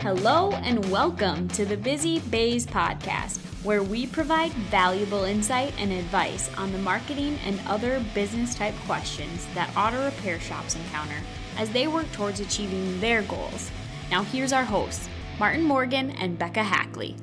Hello 0.00 0.52
and 0.52 0.90
welcome 0.90 1.46
to 1.48 1.66
the 1.66 1.76
Busy 1.76 2.20
Bays 2.20 2.64
podcast, 2.64 3.36
where 3.62 3.82
we 3.82 4.06
provide 4.06 4.50
valuable 4.52 5.24
insight 5.24 5.74
and 5.76 5.92
advice 5.92 6.50
on 6.56 6.72
the 6.72 6.78
marketing 6.78 7.38
and 7.44 7.60
other 7.66 8.02
business 8.14 8.54
type 8.54 8.74
questions 8.86 9.46
that 9.52 9.70
auto 9.76 10.02
repair 10.02 10.40
shops 10.40 10.74
encounter 10.74 11.18
as 11.58 11.68
they 11.72 11.86
work 11.86 12.10
towards 12.12 12.40
achieving 12.40 12.98
their 12.98 13.20
goals. 13.24 13.70
Now, 14.10 14.22
here's 14.22 14.54
our 14.54 14.64
hosts, 14.64 15.06
Martin 15.38 15.64
Morgan 15.64 16.12
and 16.12 16.38
Becca 16.38 16.62
Hackley. 16.62 17.14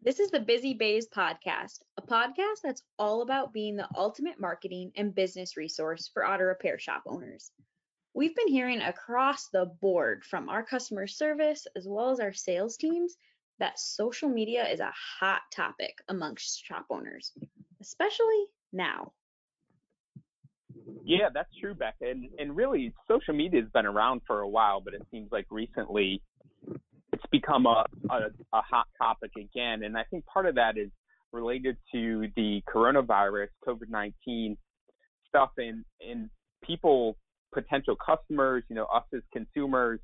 This 0.00 0.18
is 0.18 0.30
the 0.30 0.40
Busy 0.40 0.72
Bays 0.72 1.08
podcast, 1.14 1.80
a 1.98 2.02
podcast 2.02 2.62
that's 2.64 2.82
all 2.98 3.20
about 3.20 3.52
being 3.52 3.76
the 3.76 3.88
ultimate 3.94 4.40
marketing 4.40 4.92
and 4.96 5.14
business 5.14 5.58
resource 5.58 6.08
for 6.08 6.26
auto 6.26 6.44
repair 6.44 6.78
shop 6.78 7.02
owners. 7.06 7.50
We've 8.14 8.34
been 8.36 8.48
hearing 8.48 8.80
across 8.82 9.48
the 9.48 9.66
board 9.80 10.24
from 10.24 10.48
our 10.48 10.62
customer 10.62 11.06
service 11.06 11.66
as 11.76 11.86
well 11.88 12.10
as 12.10 12.20
our 12.20 12.32
sales 12.32 12.76
teams 12.76 13.16
that 13.58 13.78
social 13.78 14.28
media 14.28 14.68
is 14.68 14.80
a 14.80 14.92
hot 15.18 15.42
topic 15.50 15.94
amongst 16.08 16.64
shop 16.64 16.86
owners, 16.90 17.32
especially 17.80 18.44
now. 18.72 19.12
Yeah, 21.04 21.28
that's 21.32 21.54
true, 21.58 21.74
Becca. 21.74 21.96
And, 22.02 22.28
and 22.38 22.54
really, 22.54 22.92
social 23.08 23.34
media 23.34 23.60
has 23.62 23.70
been 23.70 23.86
around 23.86 24.20
for 24.26 24.40
a 24.40 24.48
while, 24.48 24.80
but 24.80 24.94
it 24.94 25.02
seems 25.10 25.30
like 25.32 25.46
recently 25.50 26.22
it's 27.12 27.24
become 27.30 27.66
a, 27.66 27.84
a, 28.10 28.16
a 28.52 28.62
hot 28.62 28.86
topic 29.00 29.30
again. 29.36 29.84
And 29.84 29.96
I 29.96 30.04
think 30.04 30.26
part 30.26 30.46
of 30.46 30.54
that 30.56 30.76
is 30.76 30.90
related 31.32 31.76
to 31.92 32.28
the 32.36 32.62
coronavirus, 32.72 33.48
COVID 33.66 33.88
19 33.88 34.56
stuff, 35.28 35.50
and, 35.56 35.84
and 36.06 36.28
people 36.62 37.16
potential 37.52 37.96
customers, 38.04 38.64
you 38.68 38.76
know, 38.76 38.86
us 38.86 39.04
as 39.14 39.22
consumers, 39.32 40.00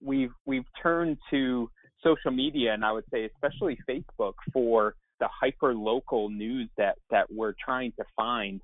we've 0.00 0.32
we've 0.46 0.64
turned 0.82 1.16
to 1.30 1.70
social 2.02 2.30
media 2.30 2.74
and 2.74 2.84
I 2.84 2.92
would 2.92 3.04
say 3.12 3.24
especially 3.24 3.78
Facebook 3.88 4.34
for 4.52 4.94
the 5.20 5.28
hyper 5.40 5.74
local 5.74 6.28
news 6.28 6.68
that 6.76 6.96
that 7.10 7.26
we're 7.32 7.54
trying 7.64 7.92
to 7.92 8.04
find 8.16 8.60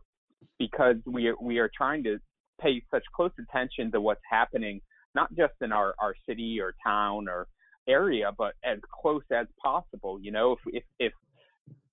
because 0.59 0.97
we 1.07 1.29
are, 1.29 1.37
we 1.41 1.59
are 1.59 1.71
trying 1.75 2.03
to 2.05 2.19
pay 2.61 2.83
such 2.91 3.05
close 3.15 3.31
attention 3.39 3.93
to 3.93 4.01
what's 4.01 4.21
happening 4.29 4.81
not 5.15 5.35
just 5.35 5.55
in 5.63 5.73
our 5.73 5.95
our 6.01 6.15
city 6.29 6.61
or 6.61 6.75
town 6.85 7.29
or 7.29 7.47
area 7.89 8.31
but 8.37 8.55
as 8.65 8.79
close 9.01 9.23
as 9.33 9.47
possible. 9.63 10.19
You 10.21 10.33
know 10.33 10.53
if 10.53 10.59
if 10.67 10.85
if 10.99 11.13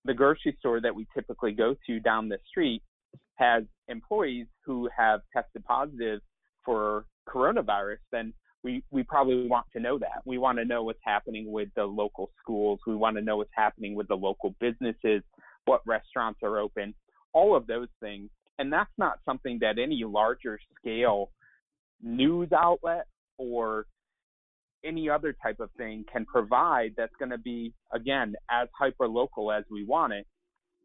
the 0.04 0.14
grocery 0.14 0.56
store 0.60 0.82
that 0.82 0.94
we 0.94 1.08
typically 1.16 1.52
go 1.52 1.76
to 1.88 2.00
down 2.00 2.30
the 2.30 2.38
street 2.48 2.82
has 3.36 3.64
employees 3.88 4.48
who 4.66 4.90
have 4.96 5.22
tested 5.34 5.64
positive 5.66 6.22
for 6.64 7.06
coronavirus, 7.28 7.98
then 8.12 8.34
we, 8.64 8.84
we 8.90 9.04
probably 9.04 9.48
want 9.48 9.68
to 9.74 9.80
know 9.80 10.00
that. 10.00 10.22
We 10.26 10.38
want 10.38 10.58
to 10.58 10.66
know 10.66 10.84
what's 10.84 11.00
happening 11.04 11.52
with 11.52 11.70
the 11.76 11.86
local 11.86 12.32
schools. 12.42 12.80
We 12.88 12.96
want 12.96 13.16
to 13.18 13.22
know 13.22 13.38
what's 13.38 13.52
happening 13.54 13.94
with 13.94 14.08
the 14.08 14.16
local 14.16 14.56
businesses, 14.60 15.22
what 15.66 15.82
restaurants 15.86 16.40
are 16.42 16.58
open, 16.58 16.96
all 17.34 17.56
of 17.56 17.68
those 17.68 17.90
things. 18.02 18.30
And 18.58 18.74
that's 18.74 18.90
not 18.98 19.20
something 19.26 19.60
that 19.62 19.78
any 19.78 20.04
larger 20.04 20.60
scale 20.80 21.30
news 22.02 22.50
outlet 22.52 23.06
or 23.38 23.86
any 24.84 25.10
other 25.10 25.36
type 25.44 25.60
of 25.60 25.70
thing 25.78 26.06
can 26.12 26.26
provide 26.26 26.94
that's 26.96 27.16
going 27.20 27.32
to 27.32 27.38
be, 27.38 27.74
again, 27.94 28.36
as 28.50 28.68
hyper 28.78 29.08
local 29.08 29.52
as 29.52 29.64
we 29.70 29.84
want 29.84 30.14
it. 30.14 30.26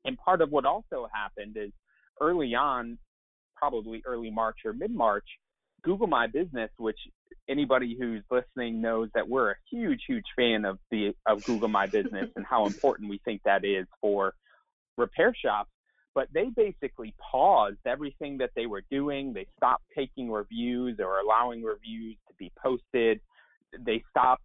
And 0.05 0.19
part 0.19 0.41
of 0.41 0.51
what 0.51 0.65
also 0.65 1.09
happened 1.13 1.57
is 1.57 1.71
early 2.21 2.55
on, 2.55 2.99
probably 3.57 4.03
early 4.07 4.31
March 4.31 4.59
or 4.65 4.73
mid 4.73 4.91
March, 4.91 5.27
Google 5.83 6.07
My 6.07 6.27
Business, 6.27 6.71
which 6.79 6.99
anybody 7.49 7.97
who's 7.99 8.23
listening 8.31 8.81
knows 8.81 9.09
that 9.15 9.29
we're 9.29 9.53
a 9.53 9.57
huge, 9.71 10.01
huge 10.07 10.25
fan 10.37 10.65
of 10.65 10.79
the 10.91 11.15
of 11.27 11.45
Google 11.45 11.69
My 11.69 11.87
Business 11.87 12.29
and 12.37 12.45
how 12.45 12.67
important 12.67 13.11
we 13.11 13.21
think 13.25 13.43
that 13.45 13.65
is 13.65 13.87
for 14.01 14.35
repair 14.97 15.35
shops. 15.35 15.71
But 16.13 16.29
they 16.35 16.47
basically 16.55 17.15
paused 17.31 17.79
everything 17.87 18.39
that 18.39 18.51
they 18.57 18.67
were 18.67 18.83
doing. 18.91 19.33
They 19.33 19.47
stopped 19.57 19.85
taking 19.97 20.31
reviews 20.31 20.99
or 20.99 21.21
allowing 21.21 21.63
reviews 21.63 22.17
to 22.27 22.35
be 22.37 22.51
posted. 22.61 23.21
They 23.79 24.03
stopped, 24.11 24.43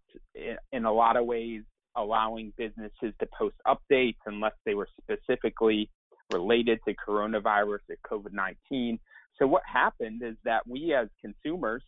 in 0.72 0.84
a 0.84 0.92
lot 0.92 1.16
of 1.16 1.26
ways, 1.26 1.62
allowing 1.96 2.52
businesses 2.56 3.12
to 3.18 3.26
post 3.36 3.56
updates 3.66 4.18
unless 4.26 4.52
they 4.64 4.74
were 4.74 4.88
specifically 5.00 5.90
related 6.32 6.80
to 6.86 6.94
coronavirus 6.94 7.78
or 7.90 7.96
COVID 8.10 8.32
19. 8.32 8.98
So, 9.38 9.46
what 9.46 9.62
happened 9.70 10.22
is 10.24 10.36
that 10.44 10.66
we 10.66 10.94
as 10.94 11.08
consumers 11.20 11.82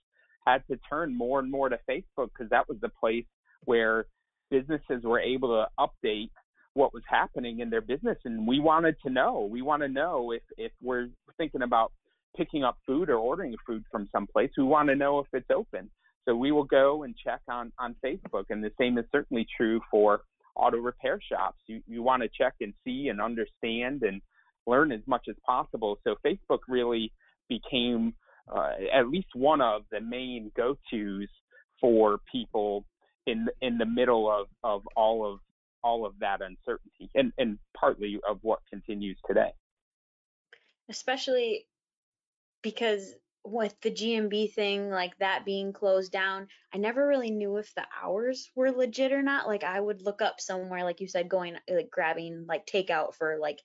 had 0.47 0.63
to 0.71 0.79
turn 0.89 1.17
more 1.17 1.41
and 1.41 1.51
more 1.51 1.69
to 1.69 1.79
Facebook 1.89 2.31
because 2.37 2.51
that 2.51 2.69
was 2.69 2.79
the 2.81 2.89
place 2.89 3.25
where 3.65 4.07
businesses 4.51 5.03
were 5.05 5.21
able 5.21 5.49
to 5.49 5.67
update 5.79 6.31
what 6.75 6.95
was 6.95 7.03
happening 7.09 7.61
in 7.61 7.71
their 7.71 7.81
business. 7.81 8.19
And 8.25 8.47
we 8.47 8.61
wanted 8.61 8.97
to 9.05 9.11
know 9.11 9.49
we 9.51 9.63
want 9.63 9.83
to 9.83 9.89
know 9.89 10.33
if 10.33 10.43
if 10.57 10.73
we're 10.83 11.09
thinking 11.37 11.63
about 11.63 11.93
picking 12.37 12.63
up 12.63 12.79
food 12.87 13.11
or 13.11 13.17
ordering 13.17 13.55
food 13.67 13.85
from 13.91 14.09
someplace. 14.13 14.51
We 14.57 14.65
want 14.65 14.89
to 14.89 14.95
know 14.95 15.19
if 15.19 15.27
it's 15.33 15.51
open. 15.51 15.91
So 16.25 16.37
we 16.37 16.53
will 16.53 16.65
go 16.65 17.05
and 17.05 17.15
check 17.17 17.41
on 17.49 17.73
on 17.79 17.97
facebook 18.05 18.45
and 18.51 18.63
the 18.63 18.71
same 18.79 18.99
is 18.99 19.07
certainly 19.11 19.47
true 19.57 19.81
for 19.91 20.21
auto 20.59 20.79
repair 20.79 21.21
shops. 21.21 21.59
You 21.67 21.83
you 21.87 22.03
want 22.03 22.23
to 22.23 22.29
check 22.29 22.55
and 22.61 22.75
see 22.85 23.09
and 23.09 23.21
understand 23.21 24.03
and 24.03 24.21
learn 24.67 24.93
as 24.93 25.01
much 25.07 25.27
as 25.29 25.37
possible. 25.47 25.99
So 26.05 26.17
Facebook 26.25 26.61
really 26.69 27.13
became 27.49 28.15
uh, 28.55 28.73
at 28.95 29.09
least 29.09 29.29
one 29.35 29.61
of 29.61 29.83
the 29.91 30.01
main 30.01 30.51
go-tos 30.57 31.29
for 31.81 32.21
people 32.31 32.85
in 33.27 33.47
in 33.61 33.79
the 33.79 33.87
middle 33.87 34.31
of, 34.31 34.49
of 34.65 34.83
all 34.97 35.31
of 35.33 35.41
all 35.83 36.05
of 36.05 36.19
that 36.19 36.41
uncertainty 36.41 37.09
and, 37.15 37.33
and 37.39 37.59
partly 37.79 38.19
of 38.29 38.39
what 38.43 38.59
continues 38.69 39.17
today. 39.27 39.53
Especially 40.91 41.67
because 42.63 43.15
with 43.51 43.75
the 43.81 43.91
GMB 43.91 44.53
thing, 44.53 44.91
like 44.91 45.17
that 45.19 45.45
being 45.45 45.73
closed 45.73 46.13
down, 46.13 46.49
I 46.73 46.79
never 46.79 47.07
really 47.07 47.31
knew 47.31 47.57
if 47.57 47.75
the 47.75 47.87
hours 48.03 48.51
were 48.55 48.71
legit 48.71 49.13
or 49.13 49.23
not. 49.23 49.47
Like 49.47 49.65
I 49.65 49.81
would 49.81 50.03
look 50.03 50.23
up 50.23 50.41
somewhere, 50.41 50.85
like 50.85 51.01
you 51.01 51.09
said, 51.09 51.29
going 51.29 51.57
like 51.69 51.91
grabbing 51.91 52.47
like 52.49 52.67
takeout 52.67 53.15
for 53.15 53.39
like 53.41 53.61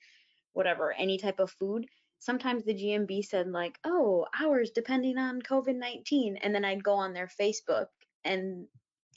whatever, 0.54 0.94
any 0.94 1.18
type 1.18 1.40
of 1.40 1.52
food. 1.52 1.86
Sometimes 2.20 2.64
the 2.64 2.74
GMB 2.74 3.26
said 3.26 3.48
like, 3.48 3.78
oh, 3.84 4.26
hours 4.40 4.72
depending 4.72 5.18
on 5.18 5.42
COVID 5.42 5.76
19. 5.76 6.38
And 6.38 6.56
then 6.56 6.66
I'd 6.66 6.84
go 6.84 6.94
on 6.94 7.14
their 7.14 7.30
Facebook 7.40 7.88
and 8.24 8.68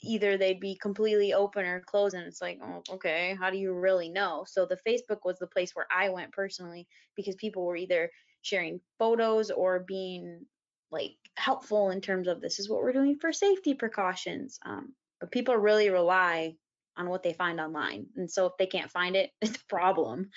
either 0.01 0.37
they'd 0.37 0.59
be 0.59 0.75
completely 0.75 1.33
open 1.33 1.65
or 1.65 1.79
closed 1.79 2.15
and 2.15 2.25
it's 2.27 2.41
like 2.41 2.59
oh, 2.63 2.83
okay 2.91 3.35
how 3.39 3.49
do 3.49 3.57
you 3.57 3.73
really 3.73 4.09
know 4.09 4.45
so 4.47 4.65
the 4.65 4.77
facebook 4.87 5.19
was 5.25 5.39
the 5.39 5.47
place 5.47 5.71
where 5.73 5.87
i 5.91 6.09
went 6.09 6.31
personally 6.31 6.87
because 7.15 7.35
people 7.35 7.65
were 7.65 7.75
either 7.75 8.09
sharing 8.41 8.79
photos 8.99 9.49
or 9.49 9.79
being 9.79 10.45
like 10.91 11.15
helpful 11.35 11.89
in 11.89 12.01
terms 12.01 12.27
of 12.27 12.41
this 12.41 12.59
is 12.59 12.69
what 12.69 12.81
we're 12.81 12.93
doing 12.93 13.17
for 13.19 13.31
safety 13.31 13.73
precautions. 13.73 14.59
Um, 14.65 14.93
but 15.19 15.31
people 15.31 15.55
really 15.55 15.89
rely 15.89 16.55
on 16.95 17.09
what 17.09 17.23
they 17.23 17.33
find 17.33 17.59
online, 17.59 18.07
and 18.15 18.29
so 18.29 18.47
if 18.47 18.53
they 18.57 18.67
can't 18.67 18.91
find 18.91 19.15
it, 19.15 19.31
it's 19.41 19.57
a 19.57 19.65
problem. 19.67 20.29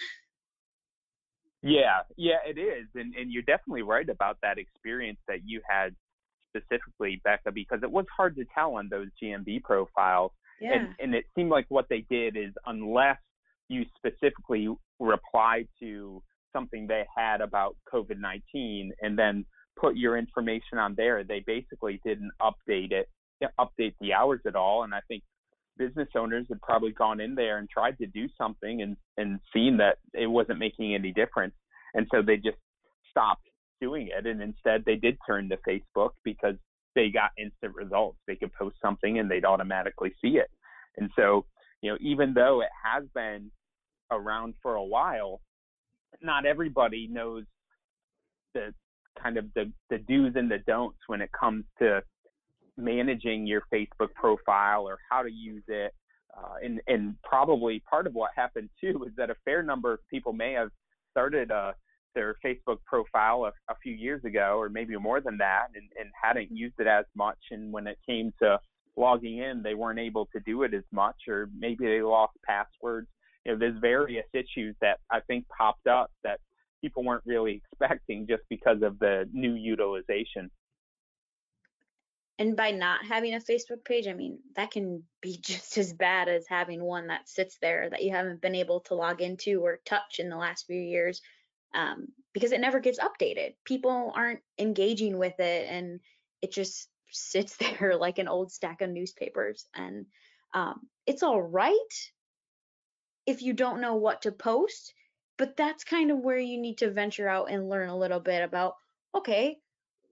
Yeah, 1.62 2.00
yeah, 2.16 2.38
it 2.46 2.58
is, 2.58 2.86
and 2.94 3.14
and 3.14 3.30
you're 3.30 3.42
definitely 3.42 3.82
right 3.82 4.08
about 4.08 4.38
that 4.42 4.58
experience 4.58 5.18
that 5.28 5.40
you 5.44 5.60
had 5.68 5.94
specifically, 6.50 7.20
Becca, 7.24 7.52
because 7.52 7.80
it 7.82 7.90
was 7.90 8.06
hard 8.16 8.36
to 8.36 8.44
tell 8.54 8.74
on 8.74 8.88
those 8.90 9.08
GMB 9.22 9.62
profiles. 9.62 10.32
Yeah. 10.60 10.74
And, 10.74 10.88
and 10.98 11.14
it 11.14 11.24
seemed 11.34 11.50
like 11.50 11.66
what 11.68 11.86
they 11.88 12.04
did 12.10 12.36
is 12.36 12.52
unless 12.66 13.16
you 13.68 13.84
specifically 13.96 14.68
replied 14.98 15.68
to 15.80 16.22
something 16.52 16.86
they 16.86 17.04
had 17.16 17.40
about 17.40 17.76
COVID 17.92 18.18
19 18.18 18.92
and 19.00 19.18
then 19.18 19.44
put 19.80 19.96
your 19.96 20.16
information 20.16 20.78
on 20.78 20.94
there. 20.96 21.24
They 21.24 21.42
basically 21.46 22.00
didn't 22.04 22.32
update 22.40 22.92
it, 22.92 23.08
update 23.58 23.94
the 24.00 24.12
hours 24.12 24.40
at 24.46 24.56
all. 24.56 24.82
And 24.84 24.94
I 24.94 25.00
think 25.08 25.22
business 25.78 26.08
owners 26.14 26.46
had 26.48 26.60
probably 26.60 26.92
gone 26.92 27.20
in 27.20 27.34
there 27.34 27.58
and 27.58 27.68
tried 27.68 27.96
to 27.98 28.06
do 28.06 28.28
something 28.36 28.82
and, 28.82 28.96
and 29.16 29.40
seen 29.52 29.78
that 29.78 29.98
it 30.12 30.26
wasn't 30.26 30.58
making 30.58 30.94
any 30.94 31.12
difference. 31.12 31.54
And 31.94 32.06
so 32.12 32.22
they 32.22 32.36
just 32.36 32.58
stopped 33.10 33.48
doing 33.80 34.10
it. 34.16 34.26
And 34.26 34.42
instead, 34.42 34.84
they 34.84 34.96
did 34.96 35.16
turn 35.26 35.48
to 35.48 35.56
Facebook 35.66 36.10
because 36.24 36.56
they 36.94 37.08
got 37.08 37.30
instant 37.38 37.74
results. 37.74 38.18
They 38.26 38.36
could 38.36 38.52
post 38.52 38.76
something 38.82 39.18
and 39.18 39.30
they'd 39.30 39.44
automatically 39.44 40.12
see 40.22 40.36
it. 40.36 40.50
And 40.98 41.10
so, 41.16 41.46
you 41.80 41.90
know, 41.90 41.98
even 42.00 42.34
though 42.34 42.60
it 42.60 42.68
has 42.84 43.04
been 43.14 43.50
around 44.10 44.54
for 44.62 44.74
a 44.74 44.84
while, 44.84 45.40
not 46.20 46.44
everybody 46.44 47.08
knows 47.10 47.44
the 48.54 48.74
kind 49.20 49.36
of 49.36 49.46
the, 49.54 49.70
the 49.88 49.98
do's 49.98 50.32
and 50.36 50.50
the 50.50 50.58
don'ts 50.66 50.98
when 51.06 51.20
it 51.20 51.30
comes 51.32 51.64
to 51.78 52.02
managing 52.76 53.46
your 53.46 53.62
Facebook 53.72 54.12
profile 54.14 54.88
or 54.88 54.98
how 55.08 55.22
to 55.22 55.30
use 55.30 55.64
it. 55.68 55.92
Uh, 56.36 56.54
and, 56.62 56.80
and 56.86 57.14
probably 57.22 57.80
part 57.80 58.06
of 58.06 58.14
what 58.14 58.30
happened 58.36 58.70
too 58.80 59.04
is 59.06 59.12
that 59.16 59.30
a 59.30 59.34
fair 59.44 59.62
number 59.62 59.92
of 59.92 59.98
people 60.08 60.32
may 60.32 60.52
have 60.52 60.70
started 61.10 61.50
a 61.50 61.74
their 62.14 62.36
Facebook 62.44 62.78
profile 62.86 63.44
a, 63.44 63.72
a, 63.72 63.76
few 63.82 63.92
years 63.92 64.24
ago, 64.24 64.56
or 64.58 64.68
maybe 64.68 64.96
more 64.96 65.20
than 65.20 65.38
that, 65.38 65.68
and, 65.74 65.84
and 65.98 66.10
hadn't 66.20 66.50
used 66.50 66.74
it 66.78 66.86
as 66.86 67.04
much. 67.14 67.38
And 67.50 67.72
when 67.72 67.86
it 67.86 67.98
came 68.06 68.32
to 68.42 68.58
logging 68.96 69.38
in, 69.38 69.62
they 69.62 69.74
weren't 69.74 69.98
able 69.98 70.26
to 70.32 70.40
do 70.40 70.62
it 70.62 70.74
as 70.74 70.82
much, 70.92 71.16
or 71.28 71.48
maybe 71.56 71.86
they 71.86 72.02
lost 72.02 72.32
passwords. 72.44 73.08
You 73.44 73.52
know, 73.52 73.58
there's 73.58 73.78
various 73.80 74.26
issues 74.32 74.74
that 74.80 74.98
I 75.10 75.20
think 75.20 75.46
popped 75.48 75.86
up 75.86 76.10
that 76.24 76.40
people 76.80 77.04
weren't 77.04 77.24
really 77.26 77.62
expecting 77.72 78.26
just 78.26 78.42
because 78.48 78.82
of 78.82 78.98
the 78.98 79.28
new 79.32 79.54
utilization. 79.54 80.50
And 82.38 82.56
by 82.56 82.70
not 82.70 83.04
having 83.04 83.34
a 83.34 83.38
Facebook 83.38 83.84
page, 83.84 84.06
I 84.06 84.14
mean, 84.14 84.38
that 84.56 84.70
can 84.70 85.02
be 85.20 85.36
just 85.42 85.76
as 85.78 85.92
bad 85.92 86.28
as 86.28 86.46
having 86.48 86.82
one 86.82 87.08
that 87.08 87.28
sits 87.28 87.58
there 87.60 87.88
that 87.90 88.02
you 88.02 88.12
haven't 88.12 88.40
been 88.40 88.54
able 88.54 88.80
to 88.80 88.94
log 88.94 89.20
into 89.20 89.60
or 89.60 89.80
touch 89.84 90.18
in 90.18 90.30
the 90.30 90.36
last 90.36 90.66
few 90.66 90.80
years 90.80 91.20
um, 91.74 92.08
because 92.32 92.52
it 92.52 92.60
never 92.60 92.80
gets 92.80 92.98
updated. 92.98 93.54
People 93.64 94.12
aren't 94.14 94.40
engaging 94.58 95.18
with 95.18 95.38
it 95.38 95.68
and 95.68 96.00
it 96.40 96.52
just 96.52 96.88
sits 97.10 97.56
there 97.58 97.96
like 97.98 98.18
an 98.18 98.28
old 98.28 98.50
stack 98.50 98.80
of 98.80 98.90
newspapers. 98.90 99.66
And 99.74 100.06
um, 100.54 100.80
it's 101.06 101.22
all 101.22 101.40
right 101.40 101.74
if 103.26 103.42
you 103.42 103.52
don't 103.52 103.80
know 103.80 103.94
what 103.94 104.22
to 104.22 104.32
post, 104.32 104.94
but 105.40 105.56
that's 105.56 105.84
kind 105.84 106.10
of 106.10 106.18
where 106.18 106.38
you 106.38 106.60
need 106.60 106.76
to 106.76 106.90
venture 106.90 107.26
out 107.26 107.50
and 107.50 107.70
learn 107.70 107.88
a 107.88 107.96
little 107.96 108.20
bit 108.20 108.42
about 108.42 108.74
okay, 109.16 109.56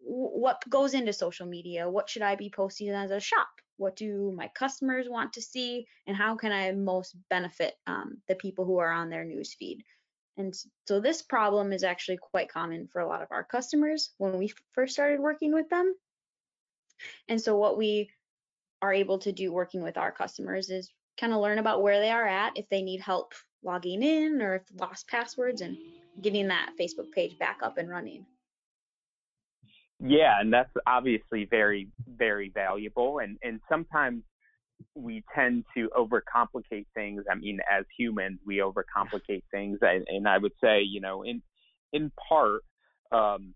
what 0.00 0.58
goes 0.70 0.94
into 0.94 1.12
social 1.12 1.46
media? 1.46 1.88
What 1.88 2.08
should 2.08 2.22
I 2.22 2.34
be 2.34 2.48
posting 2.48 2.88
as 2.88 3.10
a 3.10 3.20
shop? 3.20 3.50
What 3.76 3.94
do 3.94 4.32
my 4.34 4.50
customers 4.54 5.06
want 5.06 5.34
to 5.34 5.42
see? 5.42 5.86
And 6.06 6.16
how 6.16 6.34
can 6.36 6.50
I 6.50 6.72
most 6.72 7.14
benefit 7.28 7.74
um, 7.86 8.22
the 8.26 8.36
people 8.36 8.64
who 8.64 8.78
are 8.78 8.90
on 8.90 9.10
their 9.10 9.24
newsfeed? 9.26 9.80
And 10.38 10.54
so 10.86 10.98
this 10.98 11.20
problem 11.20 11.74
is 11.74 11.84
actually 11.84 12.16
quite 12.16 12.50
common 12.50 12.88
for 12.88 13.02
a 13.02 13.06
lot 13.06 13.20
of 13.20 13.28
our 13.30 13.44
customers 13.44 14.10
when 14.16 14.38
we 14.38 14.50
first 14.72 14.94
started 14.94 15.20
working 15.20 15.52
with 15.52 15.68
them. 15.68 15.94
And 17.28 17.38
so 17.38 17.54
what 17.58 17.76
we 17.76 18.08
are 18.80 18.94
able 18.94 19.18
to 19.18 19.32
do 19.32 19.52
working 19.52 19.82
with 19.82 19.98
our 19.98 20.10
customers 20.10 20.70
is 20.70 20.90
kind 21.20 21.34
of 21.34 21.40
learn 21.40 21.58
about 21.58 21.82
where 21.82 22.00
they 22.00 22.10
are 22.10 22.26
at, 22.26 22.56
if 22.56 22.66
they 22.70 22.80
need 22.80 23.00
help 23.02 23.34
logging 23.62 24.02
in 24.02 24.40
or 24.40 24.56
if 24.56 24.62
lost 24.78 25.08
passwords 25.08 25.60
and 25.60 25.76
getting 26.22 26.48
that 26.48 26.70
Facebook 26.80 27.10
page 27.12 27.38
back 27.38 27.58
up 27.62 27.78
and 27.78 27.88
running. 27.88 28.24
Yeah, 30.00 30.40
and 30.40 30.52
that's 30.52 30.70
obviously 30.86 31.46
very, 31.50 31.88
very 32.06 32.50
valuable. 32.54 33.18
And 33.18 33.36
and 33.42 33.60
sometimes 33.68 34.22
we 34.94 35.24
tend 35.34 35.64
to 35.76 35.90
overcomplicate 35.98 36.86
things. 36.94 37.24
I 37.30 37.34
mean, 37.34 37.58
as 37.70 37.84
humans, 37.98 38.38
we 38.46 38.58
overcomplicate 38.58 39.42
things, 39.50 39.78
and, 39.82 40.06
and 40.08 40.28
I 40.28 40.38
would 40.38 40.52
say, 40.62 40.82
you 40.82 41.00
know, 41.00 41.22
in 41.22 41.42
in 41.92 42.12
part, 42.28 42.62
um, 43.10 43.54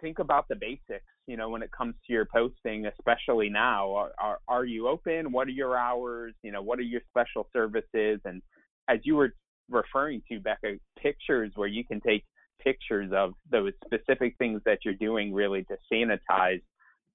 think 0.00 0.18
about 0.18 0.48
the 0.48 0.56
basics. 0.56 1.04
You 1.26 1.36
know, 1.36 1.48
when 1.48 1.62
it 1.62 1.70
comes 1.70 1.94
to 2.06 2.12
your 2.12 2.26
posting, 2.26 2.86
especially 2.86 3.48
now, 3.48 3.94
are, 3.94 4.12
are 4.18 4.38
are 4.48 4.64
you 4.64 4.88
open? 4.88 5.32
What 5.32 5.48
are 5.48 5.52
your 5.52 5.76
hours? 5.76 6.34
You 6.42 6.52
know, 6.52 6.62
what 6.62 6.78
are 6.78 6.82
your 6.82 7.02
special 7.08 7.48
services? 7.52 8.20
And 8.24 8.42
as 8.88 8.98
you 9.04 9.16
were 9.16 9.34
referring 9.68 10.22
to, 10.30 10.40
Becca, 10.40 10.76
pictures 11.00 11.52
where 11.54 11.68
you 11.68 11.84
can 11.84 12.00
take 12.00 12.24
pictures 12.62 13.10
of 13.14 13.34
those 13.50 13.72
specific 13.84 14.36
things 14.38 14.60
that 14.66 14.78
you're 14.84 14.94
doing, 14.94 15.32
really 15.32 15.64
to 15.64 15.76
sanitize 15.92 16.62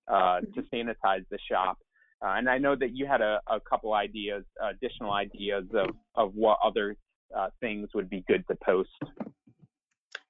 uh, 0.07 0.39
to 0.41 0.61
mm-hmm. 0.61 0.75
sanitize 0.75 1.25
the 1.29 1.39
shop 1.49 1.77
uh, 2.25 2.35
and 2.37 2.49
I 2.49 2.57
know 2.57 2.75
that 2.75 2.95
you 2.95 3.05
had 3.05 3.21
a, 3.21 3.41
a 3.47 3.59
couple 3.59 3.93
ideas, 3.93 4.43
additional 4.61 5.11
ideas 5.11 5.65
of, 5.73 5.89
of 6.15 6.33
what 6.33 6.59
other 6.63 6.95
uh, 7.35 7.49
things 7.59 7.89
would 7.93 8.09
be 8.09 8.23
good 8.27 8.45
to 8.47 8.55
post. 8.63 8.89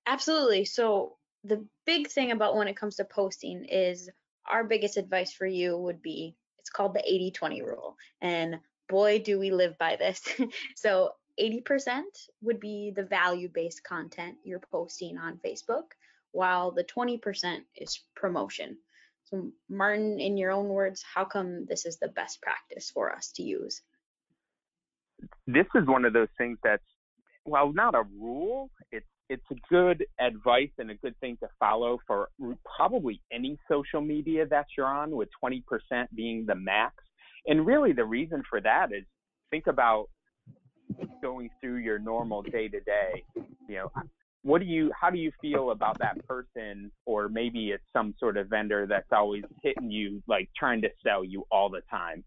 Absolutely. 0.08 0.66
So 0.66 1.16
the 1.46 1.66
big 1.86 2.10
thing 2.10 2.32
about 2.32 2.56
when 2.56 2.68
it 2.68 2.78
comes 2.78 2.96
to 2.96 3.06
posting 3.06 3.66
is 3.66 4.10
our 4.50 4.64
biggest 4.64 4.98
advice 4.98 5.32
for 5.32 5.46
you 5.46 5.78
would 5.78 6.02
be 6.02 6.36
it's 6.60 6.70
called 6.72 6.96
the 6.96 7.32
80-20 7.40 7.64
rule. 7.64 7.96
And 8.22 8.60
boy, 8.90 9.20
do 9.20 9.38
we 9.38 9.52
live 9.52 9.78
by 9.78 9.98
this. 9.98 10.24
so 10.76 11.12
80% 11.40 12.02
would 12.42 12.60
be 12.60 12.92
the 12.96 13.04
value-based 13.04 13.84
content 13.84 14.38
you're 14.44 14.60
posting 14.72 15.18
on 15.18 15.40
Facebook, 15.46 15.94
while 16.32 16.72
the 16.72 16.84
20% 16.84 17.60
is 17.76 18.00
promotion. 18.16 18.78
So, 19.26 19.52
Martin, 19.70 20.20
in 20.20 20.38
your 20.38 20.52
own 20.52 20.70
words, 20.70 21.04
how 21.04 21.26
come 21.26 21.66
this 21.68 21.86
is 21.86 21.98
the 21.98 22.08
best 22.08 22.42
practice 22.42 22.90
for 22.90 23.12
us 23.12 23.32
to 23.34 23.44
use? 23.44 23.82
This 25.46 25.68
is 25.76 25.86
one 25.86 26.06
of 26.06 26.14
those 26.14 26.30
things 26.38 26.58
that's, 26.64 26.84
well, 27.46 27.72
not 27.74 27.96
a 27.96 28.04
rule. 28.20 28.72
It's 28.92 29.06
it's 29.30 29.46
a 29.52 29.56
good 29.70 30.06
advice 30.20 30.70
and 30.78 30.92
a 30.92 30.96
good 30.96 31.18
thing 31.20 31.38
to 31.42 31.50
follow 31.60 32.00
for 32.06 32.30
probably 32.78 33.22
any 33.32 33.58
social 33.70 34.02
media 34.02 34.46
that 34.48 34.66
you're 34.78 34.86
on, 34.86 35.12
with 35.12 35.30
20% 35.44 35.64
being 36.16 36.46
the 36.46 36.56
max. 36.56 36.96
And 37.48 37.66
really, 37.66 37.92
the 37.92 38.06
reason 38.06 38.44
for 38.50 38.62
that 38.62 38.92
is 38.92 39.04
think 39.52 39.68
about 39.68 40.08
going 41.22 41.50
through 41.62 41.78
your 41.78 42.00
normal 42.00 42.42
day 42.42 42.68
to 42.68 42.80
day. 42.80 43.24
You 43.68 43.76
know, 43.76 43.92
what 44.46 44.62
do 44.62 44.68
you 44.68 44.92
how 45.00 45.10
do 45.10 45.18
you 45.18 45.32
feel 45.42 45.72
about 45.72 45.98
that 45.98 46.24
person 46.28 46.92
or 47.08 47.28
maybe 47.28 47.72
it's 47.72 47.84
some 47.92 48.14
sort 48.20 48.38
of 48.38 48.48
vendor 48.48 48.86
that's 48.88 49.12
always 49.12 49.44
hitting 49.64 49.90
you 49.90 50.22
like 50.28 50.48
trying 50.56 50.80
to 50.82 50.90
sell 51.04 51.26
you 51.26 51.44
all 51.52 51.68
the 51.68 51.82
time 51.90 52.24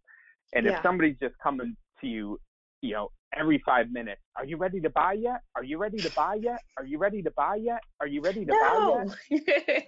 and 0.52 0.66
yeah. 0.66 0.76
if 0.76 0.82
somebody's 0.82 1.16
just 1.22 1.36
coming 1.40 1.76
to 2.00 2.08
you 2.08 2.40
you 2.82 2.92
know 2.92 3.08
every 3.36 3.62
five 3.64 3.90
minutes. 3.90 4.20
Are 4.36 4.44
you 4.44 4.56
ready 4.56 4.80
to 4.80 4.90
buy 4.90 5.14
yet? 5.14 5.42
Are 5.54 5.64
you 5.64 5.78
ready 5.78 6.00
to 6.00 6.10
buy 6.16 6.34
yet? 6.34 6.60
Are 6.76 6.84
you 6.84 6.98
ready 6.98 7.22
to 7.22 7.30
buy 7.32 7.56
yet? 7.56 7.80
Are 8.00 8.06
you 8.06 8.20
ready 8.20 8.44
to 8.44 8.52
no. 8.52 9.04
buy 9.30 9.38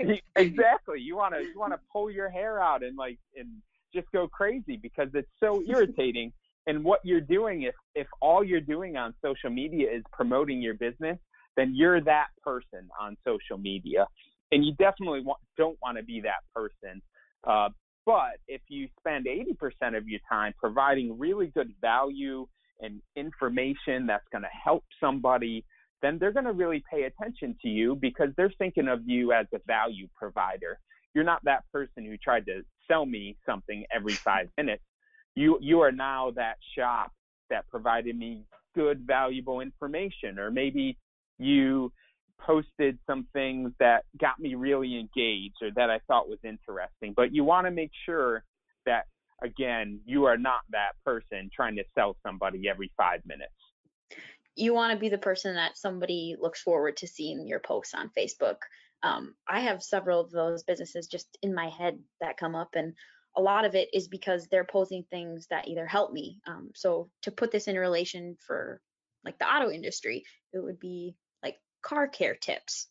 yet 0.01 0.23
exactly. 0.37 1.01
You 1.01 1.17
want 1.17 1.35
to 1.35 1.43
you 1.43 1.59
want 1.59 1.73
to 1.73 1.81
pull 1.93 2.11
your 2.11 2.29
hair 2.29 2.61
out 2.61 2.83
and 2.83 2.97
like 2.97 3.19
and 3.37 3.49
just 3.95 4.07
go 4.13 4.29
crazy 4.29 4.77
because 4.77 5.09
it's 5.15 5.31
so 5.41 5.63
irritating. 5.69 6.33
And 6.67 6.85
what 6.85 7.01
you're 7.05 7.21
doing 7.21 7.63
if 7.63 7.75
if 7.95 8.07
all 8.21 8.45
you're 8.45 8.61
doing 8.61 8.97
on 8.97 9.15
social 9.25 9.51
media 9.51 9.91
is 9.91 10.03
promoting 10.13 10.61
your 10.61 10.75
business 10.75 11.19
then 11.57 11.75
you're 11.75 12.01
that 12.03 12.29
person 12.43 12.89
on 13.01 13.17
social 13.25 13.59
media. 13.59 14.07
And 14.53 14.65
you 14.65 14.73
definitely 14.79 15.21
want, 15.21 15.39
don't 15.57 15.79
want 15.83 15.97
to 15.99 16.03
be 16.03 16.21
that 16.23 16.43
person. 16.55 17.03
Uh, 17.47 17.69
but 18.07 18.39
if 18.49 18.63
you 18.69 18.89
spend 18.99 19.27
80% 19.27 19.97
of 19.97 20.09
your 20.09 20.21
time 20.29 20.55
providing 20.59 21.19
really 21.19 21.49
good 21.49 21.73
value 21.81 22.49
and 22.81 23.01
information 23.17 24.07
that's 24.07 24.27
going 24.33 24.43
to 24.43 24.49
help 24.65 24.85
somebody, 25.01 25.65
then 26.03 26.19
they're 26.19 26.33
going 26.33 26.47
to 26.47 26.53
really 26.53 26.83
pay 26.91 27.05
attention 27.05 27.57
to 27.63 27.69
you 27.69 27.97
because 27.97 28.29
they're 28.37 28.53
thinking 28.59 28.89
of 28.89 29.01
you 29.07 29.33
as 29.33 29.47
a 29.55 29.59
value 29.67 30.09
provider. 30.17 30.79
You're 31.15 31.25
not 31.25 31.45
that 31.45 31.65
person 31.73 32.05
who 32.05 32.17
tried 32.17 32.47
to 32.47 32.63
sell 32.89 33.07
me 33.07 33.37
something 33.47 33.85
every 33.95 34.15
five 34.25 34.49
minutes. 34.57 34.83
You 35.37 35.59
you 35.61 35.81
are 35.81 35.93
now 35.93 36.33
that 36.33 36.57
shop 36.77 37.13
that 37.51 37.69
provided 37.69 38.17
me 38.17 38.45
good, 38.75 39.07
valuable 39.07 39.61
information, 39.61 40.39
or 40.39 40.51
maybe 40.51 40.97
you 41.39 41.93
posted 42.41 42.99
some 43.07 43.27
things 43.33 43.71
that 43.79 44.05
got 44.21 44.39
me 44.39 44.55
really 44.55 44.99
engaged 44.99 45.57
or 45.63 45.71
that 45.77 45.91
I 45.91 46.01
thought 46.07 46.29
was 46.29 46.39
interesting. 46.43 47.13
But 47.15 47.35
you 47.35 47.45
want 47.45 47.67
to 47.67 47.71
make 47.71 47.91
sure 48.07 48.45
that, 48.87 49.05
again, 49.43 50.01
you 50.05 50.25
are 50.25 50.37
not 50.37 50.61
that 50.71 50.93
person 51.05 51.51
trying 51.55 51.77
to 51.77 51.85
sell 51.95 52.17
somebody 52.25 52.69
every 52.69 52.93
five 52.97 53.21
minutes. 53.25 53.53
You 54.57 54.75
want 54.75 54.93
to 54.93 54.99
be 54.99 55.09
the 55.09 55.19
person 55.19 55.55
that 55.55 55.79
somebody 55.79 56.37
looks 56.39 56.61
forward 56.61 56.97
to 56.99 57.07
seeing 57.07 57.47
your 57.47 57.61
posts 57.61 57.95
on 57.95 58.11
Facebook. 58.17 58.57
Um, 59.03 59.35
I 59.49 59.61
have 59.61 59.83
several 59.83 60.21
of 60.21 60.31
those 60.31 60.63
businesses 60.65 61.07
just 61.07 61.39
in 61.43 61.55
my 61.55 61.69
head 61.69 61.99
that 62.21 62.37
come 62.37 62.55
up, 62.55 62.71
and 62.75 62.95
a 63.37 63.41
lot 63.41 63.65
of 63.65 63.75
it 63.75 63.89
is 63.95 64.09
because 64.09 64.49
they're 64.49 64.65
posting 64.65 65.05
things 65.05 65.47
that 65.51 65.69
either 65.69 65.87
help 65.87 66.13
me. 66.13 66.41
Um, 66.47 66.71
so 66.75 67.09
to 67.23 67.31
put 67.31 67.53
this 67.53 67.69
in 67.69 67.77
relation 67.77 68.37
for 68.47 68.81
like 69.25 69.39
the 69.39 69.47
auto 69.47 69.71
industry, 69.71 70.25
it 70.53 70.59
would 70.59 70.81
be 70.81 71.15
like 71.43 71.57
car 71.83 72.09
care 72.09 72.35
tips 72.35 72.89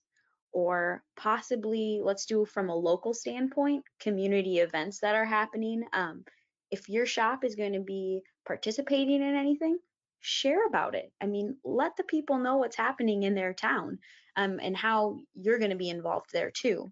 or 0.51 1.03
possibly 1.15 1.99
let's 2.03 2.25
do 2.25 2.45
from 2.45 2.69
a 2.69 2.75
local 2.75 3.13
standpoint 3.13 3.83
community 3.99 4.59
events 4.59 4.99
that 4.99 5.15
are 5.15 5.25
happening 5.25 5.83
um, 5.93 6.23
if 6.71 6.89
your 6.89 7.05
shop 7.05 7.43
is 7.43 7.55
going 7.55 7.73
to 7.73 7.79
be 7.79 8.21
participating 8.45 9.21
in 9.21 9.35
anything 9.35 9.77
share 10.21 10.67
about 10.67 10.95
it. 10.95 11.11
I 11.21 11.27
mean 11.27 11.57
let 11.63 11.95
the 11.95 12.03
people 12.03 12.39
know 12.39 12.57
what's 12.57 12.75
happening 12.75 13.23
in 13.23 13.35
their 13.35 13.53
town 13.53 13.99
um, 14.35 14.59
and 14.61 14.75
how 14.75 15.19
you're 15.33 15.59
going 15.59 15.71
to 15.71 15.77
be 15.77 15.89
involved 15.89 16.29
there 16.33 16.51
too. 16.51 16.91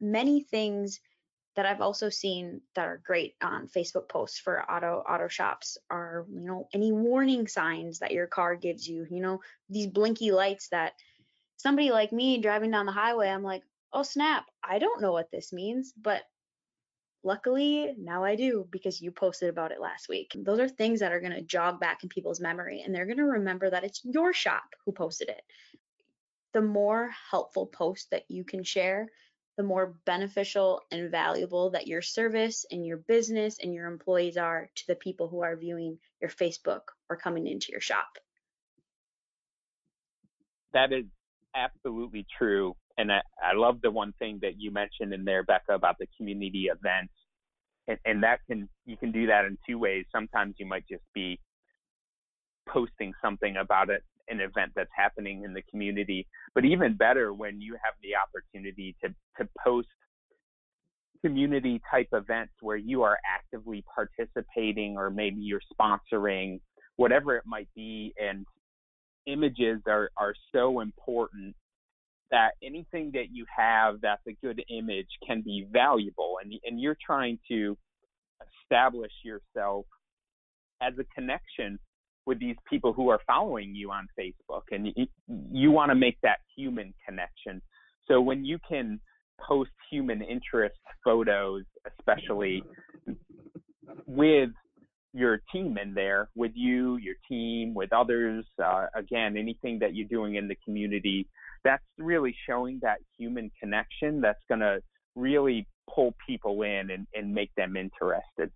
Many 0.00 0.42
things 0.42 1.00
that 1.56 1.66
I've 1.66 1.80
also 1.80 2.08
seen 2.08 2.60
that 2.74 2.86
are 2.86 3.00
great 3.04 3.34
on 3.42 3.68
Facebook 3.68 4.08
posts 4.08 4.38
for 4.38 4.68
auto 4.70 5.04
auto 5.08 5.28
shops 5.28 5.78
are, 5.88 6.26
you 6.28 6.40
know, 6.40 6.68
any 6.72 6.92
warning 6.92 7.46
signs 7.46 8.00
that 8.00 8.12
your 8.12 8.26
car 8.26 8.56
gives 8.56 8.86
you, 8.88 9.06
you 9.08 9.20
know, 9.20 9.40
these 9.68 9.86
blinky 9.86 10.32
lights 10.32 10.68
that 10.70 10.94
somebody 11.56 11.90
like 11.90 12.12
me 12.12 12.40
driving 12.40 12.70
down 12.70 12.86
the 12.86 12.92
highway, 12.92 13.28
I'm 13.28 13.44
like, 13.44 13.62
oh 13.92 14.02
snap, 14.02 14.44
I 14.62 14.80
don't 14.80 15.00
know 15.00 15.12
what 15.12 15.30
this 15.30 15.52
means, 15.52 15.92
but 15.96 16.22
luckily 17.24 17.94
now 17.98 18.24
I 18.24 18.36
do 18.36 18.66
because 18.70 19.00
you 19.00 19.10
posted 19.10 19.48
about 19.48 19.72
it 19.72 19.80
last 19.80 20.08
week. 20.08 20.32
Those 20.36 20.60
are 20.60 20.68
things 20.68 21.00
that 21.00 21.12
are 21.12 21.20
going 21.20 21.32
to 21.32 21.42
jog 21.42 21.80
back 21.80 22.02
in 22.02 22.08
people's 22.08 22.40
memory 22.40 22.82
and 22.84 22.94
they're 22.94 23.06
going 23.06 23.18
to 23.18 23.24
remember 23.24 23.70
that 23.70 23.84
it's 23.84 24.02
your 24.04 24.32
shop 24.32 24.64
who 24.84 24.92
posted 24.92 25.28
it. 25.30 25.42
the 26.54 26.62
more 26.62 27.10
helpful 27.30 27.66
posts 27.66 28.06
that 28.10 28.24
you 28.28 28.44
can 28.44 28.62
share, 28.62 29.08
the 29.56 29.62
more 29.62 29.94
beneficial 30.06 30.80
and 30.90 31.10
valuable 31.10 31.70
that 31.70 31.86
your 31.86 32.02
service 32.02 32.64
and 32.70 32.86
your 32.86 32.96
business 32.96 33.58
and 33.62 33.74
your 33.74 33.86
employees 33.86 34.36
are 34.36 34.70
to 34.74 34.86
the 34.86 34.94
people 34.94 35.28
who 35.28 35.42
are 35.42 35.56
viewing 35.56 35.98
your 36.20 36.30
Facebook 36.30 36.82
or 37.08 37.16
coming 37.16 37.46
into 37.46 37.72
your 37.72 37.80
shop. 37.80 38.18
That 40.72 40.92
is 40.92 41.04
absolutely 41.54 42.26
true. 42.38 42.74
And 42.96 43.12
I, 43.12 43.20
I 43.42 43.54
love 43.54 43.80
the 43.82 43.90
one 43.90 44.12
thing 44.18 44.38
that 44.42 44.54
you 44.58 44.70
mentioned 44.70 45.12
in 45.12 45.24
there, 45.24 45.42
Becca, 45.42 45.72
about 45.72 45.96
the 45.98 46.06
community 46.16 46.68
events. 46.70 47.12
And, 47.88 47.98
and 48.04 48.22
that 48.22 48.40
can, 48.48 48.68
you 48.86 48.96
can 48.96 49.12
do 49.12 49.26
that 49.26 49.44
in 49.44 49.58
two 49.68 49.78
ways. 49.78 50.04
Sometimes 50.12 50.54
you 50.58 50.66
might 50.66 50.84
just 50.88 51.02
be 51.14 51.40
posting 52.68 53.12
something 53.22 53.56
about 53.56 53.90
it 53.90 54.02
an 54.28 54.40
event 54.40 54.72
that's 54.74 54.90
happening 54.96 55.44
in 55.44 55.52
the 55.52 55.62
community. 55.70 56.26
But 56.54 56.64
even 56.64 56.96
better 56.96 57.32
when 57.32 57.60
you 57.60 57.74
have 57.74 57.94
the 58.02 58.14
opportunity 58.16 58.96
to 59.02 59.14
to 59.38 59.48
post 59.64 59.88
community 61.24 61.80
type 61.90 62.08
events 62.12 62.52
where 62.60 62.76
you 62.76 63.02
are 63.02 63.18
actively 63.26 63.82
participating 63.94 64.96
or 64.96 65.10
maybe 65.10 65.40
you're 65.40 65.60
sponsoring 65.80 66.60
whatever 66.96 67.34
it 67.34 67.44
might 67.46 67.68
be 67.74 68.12
and 68.18 68.44
images 69.26 69.80
are 69.86 70.10
are 70.18 70.34
so 70.54 70.80
important 70.80 71.56
that 72.34 72.50
anything 72.62 73.12
that 73.14 73.26
you 73.30 73.44
have 73.56 74.00
that's 74.02 74.26
a 74.28 74.36
good 74.44 74.60
image 74.68 75.06
can 75.26 75.40
be 75.40 75.66
valuable 75.72 76.34
and 76.42 76.52
and 76.64 76.80
you're 76.80 76.96
trying 77.06 77.38
to 77.48 77.76
establish 78.64 79.12
yourself 79.24 79.86
as 80.82 80.94
a 80.98 81.04
connection 81.14 81.78
with 82.26 82.38
these 82.40 82.56
people 82.68 82.92
who 82.92 83.08
are 83.10 83.20
following 83.26 83.74
you 83.74 83.90
on 83.90 84.06
Facebook, 84.18 84.62
and 84.70 84.88
you, 84.96 85.06
you 85.52 85.70
want 85.70 85.90
to 85.90 85.94
make 85.94 86.16
that 86.22 86.38
human 86.56 86.94
connection. 87.06 87.60
So 88.08 88.20
when 88.20 88.44
you 88.44 88.58
can 88.66 89.00
post 89.46 89.70
human 89.90 90.22
interest 90.22 90.78
photos, 91.04 91.64
especially 91.98 92.62
with 94.06 94.50
your 95.14 95.40
team 95.52 95.78
in 95.78 95.94
there, 95.94 96.28
with 96.34 96.52
you, 96.54 96.96
your 96.96 97.14
team, 97.28 97.72
with 97.72 97.92
others, 97.92 98.44
uh, 98.62 98.86
again, 98.94 99.36
anything 99.36 99.78
that 99.78 99.94
you're 99.94 100.08
doing 100.08 100.34
in 100.34 100.48
the 100.48 100.56
community, 100.64 101.28
that's 101.62 101.84
really 101.98 102.36
showing 102.46 102.80
that 102.82 102.98
human 103.16 103.50
connection 103.60 104.20
that's 104.20 104.42
going 104.48 104.60
to 104.60 104.80
really 105.14 105.66
pull 105.94 106.14
people 106.26 106.62
in 106.62 106.90
and, 106.90 107.06
and 107.14 107.32
make 107.32 107.54
them 107.54 107.76
interested 107.76 108.50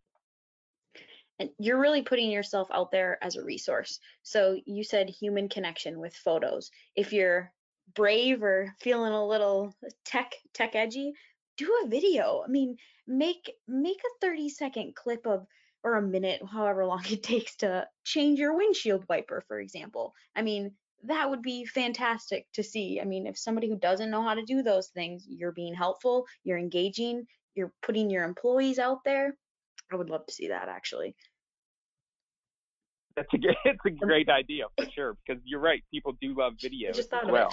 and 1.39 1.51
you're 1.59 1.81
really 1.81 2.03
putting 2.03 2.31
yourself 2.31 2.69
out 2.73 2.91
there 2.91 3.19
as 3.23 3.37
a 3.37 3.45
resource. 3.45 4.01
So 4.23 4.59
you 4.67 4.83
said 4.83 5.09
human 5.09 5.49
connection 5.49 5.99
with 6.01 6.15
photos. 6.15 6.71
If 6.97 7.13
you're 7.13 7.53
brave 7.95 8.43
or 8.43 8.75
feeling 8.81 9.13
a 9.13 9.27
little 9.27 9.75
tech 10.05 10.33
tech 10.53 10.75
edgy, 10.75 11.13
do 11.57 11.73
a 11.85 11.89
video. 11.89 12.43
I 12.45 12.51
mean, 12.51 12.77
make 13.07 13.53
make 13.67 13.99
a 13.99 14.27
30 14.27 14.49
second 14.49 14.95
clip 14.97 15.27
of 15.27 15.47
or 15.85 15.95
a 15.95 16.03
minute, 16.03 16.41
however 16.51 16.85
long 16.85 17.03
it 17.09 17.23
takes 17.23 17.57
to 17.57 17.87
change 18.05 18.39
your 18.39 18.57
windshield 18.57 19.05
wiper, 19.09 19.43
for 19.47 19.61
example. 19.61 20.15
I 20.35 20.43
mean, 20.43 20.73
that 21.05 21.31
would 21.31 21.43
be 21.43 21.65
fantastic 21.65 22.47
to 22.55 22.63
see. 22.63 23.01
I 23.01 23.05
mean, 23.05 23.27
if 23.27 23.39
somebody 23.39 23.69
who 23.69 23.79
doesn't 23.79 24.11
know 24.11 24.23
how 24.23 24.35
to 24.35 24.43
do 24.43 24.63
those 24.63 24.89
things, 24.89 25.25
you're 25.29 25.53
being 25.53 25.75
helpful, 25.75 26.27
you're 26.43 26.59
engaging, 26.59 27.27
you're 27.55 27.73
putting 27.83 28.11
your 28.11 28.25
employees 28.25 28.79
out 28.79 29.05
there. 29.05 29.37
I 29.93 29.97
would 29.97 30.11
love 30.11 30.27
to 30.27 30.35
see 30.35 30.49
that 30.49 30.69
actually. 30.69 31.15
That's 33.17 33.33
a 33.33 33.39
it's 33.65 33.81
a 33.87 33.91
um, 33.91 33.97
great 33.97 34.29
idea 34.29 34.65
for 34.77 34.91
sure 34.91 35.17
because 35.27 35.43
you're 35.45 35.61
right. 35.61 35.83
People 35.93 36.17
do 36.21 36.37
love 36.37 36.55
thought 36.61 37.25
as 37.25 37.31
well. 37.31 37.51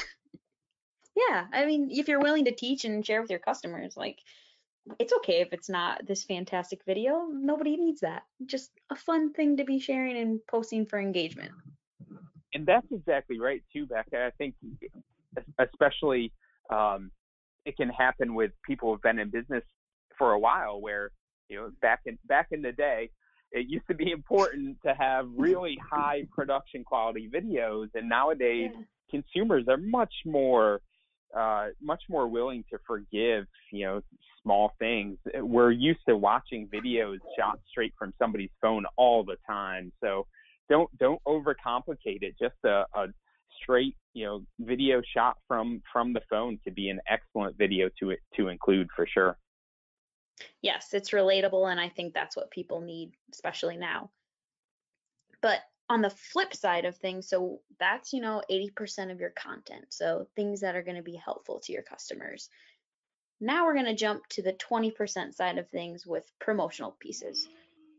Yeah, 1.16 1.46
I 1.54 1.66
mean, 1.66 1.90
if 1.92 2.08
you're 2.08 2.20
willing 2.20 2.46
to 2.46 2.54
teach 2.54 2.84
and 2.84 3.06
share 3.06 3.22
with 3.22 3.30
your 3.30 3.40
customers, 3.40 3.96
like 3.96 4.18
it's 5.00 5.14
okay 5.14 5.42
if 5.42 5.52
it's 5.52 5.70
not 5.70 6.06
this 6.06 6.24
fantastic 6.24 6.82
video. 6.86 7.28
Nobody 7.32 7.76
needs 7.76 8.02
that. 8.02 8.24
Just 8.46 8.72
a 8.92 8.96
fun 8.96 9.34
thing 9.34 9.58
to 9.58 9.64
be 9.64 9.80
sharing 9.80 10.18
and 10.18 10.40
posting 10.48 10.86
for 10.86 11.00
engagement. 11.00 11.52
And 12.54 12.66
that's 12.66 12.88
exactly 12.92 13.40
right 13.40 13.64
too, 13.74 13.86
Becca. 13.86 14.26
I 14.28 14.32
think 14.38 14.56
especially 15.60 16.32
um, 16.70 17.12
it 17.66 17.76
can 17.78 17.90
happen 17.90 18.34
with 18.34 18.52
people 18.66 18.92
who've 18.92 19.02
been 19.02 19.20
in 19.20 19.30
business 19.30 19.64
for 20.18 20.32
a 20.32 20.40
while, 20.40 20.80
where 20.80 21.12
you 21.50 21.58
know 21.58 21.72
back 21.82 22.02
in 22.06 22.18
back 22.26 22.48
in 22.52 22.62
the 22.62 22.72
day, 22.72 23.10
it 23.52 23.68
used 23.68 23.88
to 23.88 23.96
be 23.96 24.12
important 24.12 24.78
to 24.86 24.94
have 24.94 25.28
really 25.36 25.78
high 25.92 26.24
production 26.32 26.84
quality 26.84 27.30
videos 27.34 27.88
and 27.94 28.08
nowadays 28.08 28.72
yeah. 28.74 28.82
consumers 29.12 29.66
are 29.68 29.78
much 29.78 30.14
more 30.26 30.80
uh, 31.36 31.68
much 31.82 32.04
more 32.10 32.28
willing 32.28 32.64
to 32.72 32.80
forgive, 32.88 33.46
you 33.72 33.86
know, 33.86 34.02
small 34.46 34.72
things. 34.80 35.18
We're 35.36 35.72
used 35.72 36.02
to 36.08 36.16
watching 36.16 36.68
videos 36.68 37.18
shot 37.38 37.60
straight 37.70 37.94
from 37.98 38.14
somebody's 38.20 38.52
phone 38.62 38.86
all 38.96 39.24
the 39.24 39.38
time. 39.48 39.92
So 40.02 40.28
don't 40.70 40.90
don't 40.98 41.22
overcomplicate 41.28 42.22
it. 42.22 42.36
Just 42.40 42.56
a, 42.64 42.86
a 42.94 43.08
straight, 43.62 43.98
you 44.14 44.26
know, 44.26 44.42
video 44.60 45.02
shot 45.14 45.38
from 45.48 45.82
from 45.92 46.14
the 46.14 46.22
phone 46.30 46.60
could 46.64 46.76
be 46.76 46.90
an 46.90 47.00
excellent 47.10 47.58
video 47.58 47.90
to 48.00 48.12
it 48.12 48.20
to 48.38 48.48
include 48.48 48.88
for 48.96 49.08
sure. 49.12 49.38
Yes, 50.62 50.94
it's 50.94 51.12
relatable, 51.12 51.72
and 51.72 51.80
I 51.80 51.90
think 51.90 52.14
that's 52.14 52.36
what 52.36 52.52
people 52.52 52.82
need, 52.82 53.12
especially 53.32 53.78
now. 53.78 54.10
But 55.42 55.62
on 55.90 56.02
the 56.02 56.10
flip 56.10 56.56
side 56.56 56.86
of 56.86 56.98
things, 56.98 57.30
so 57.30 57.60
that's, 57.80 58.12
you 58.12 58.22
know, 58.22 58.42
80% 58.50 59.12
of 59.12 59.20
your 59.20 59.32
content. 59.32 59.86
So 59.90 60.28
things 60.36 60.60
that 60.62 60.76
are 60.76 60.82
going 60.82 60.98
to 60.98 61.04
be 61.04 61.16
helpful 61.24 61.60
to 61.62 61.74
your 61.74 61.84
customers. 61.84 62.50
Now 63.46 63.66
we're 63.66 63.76
going 63.76 63.86
to 63.86 63.94
jump 63.94 64.26
to 64.30 64.42
the 64.42 64.54
20% 64.54 65.36
side 65.36 65.60
of 65.60 65.70
things 65.70 66.04
with 66.04 66.26
promotional 66.40 66.98
pieces. 67.00 67.48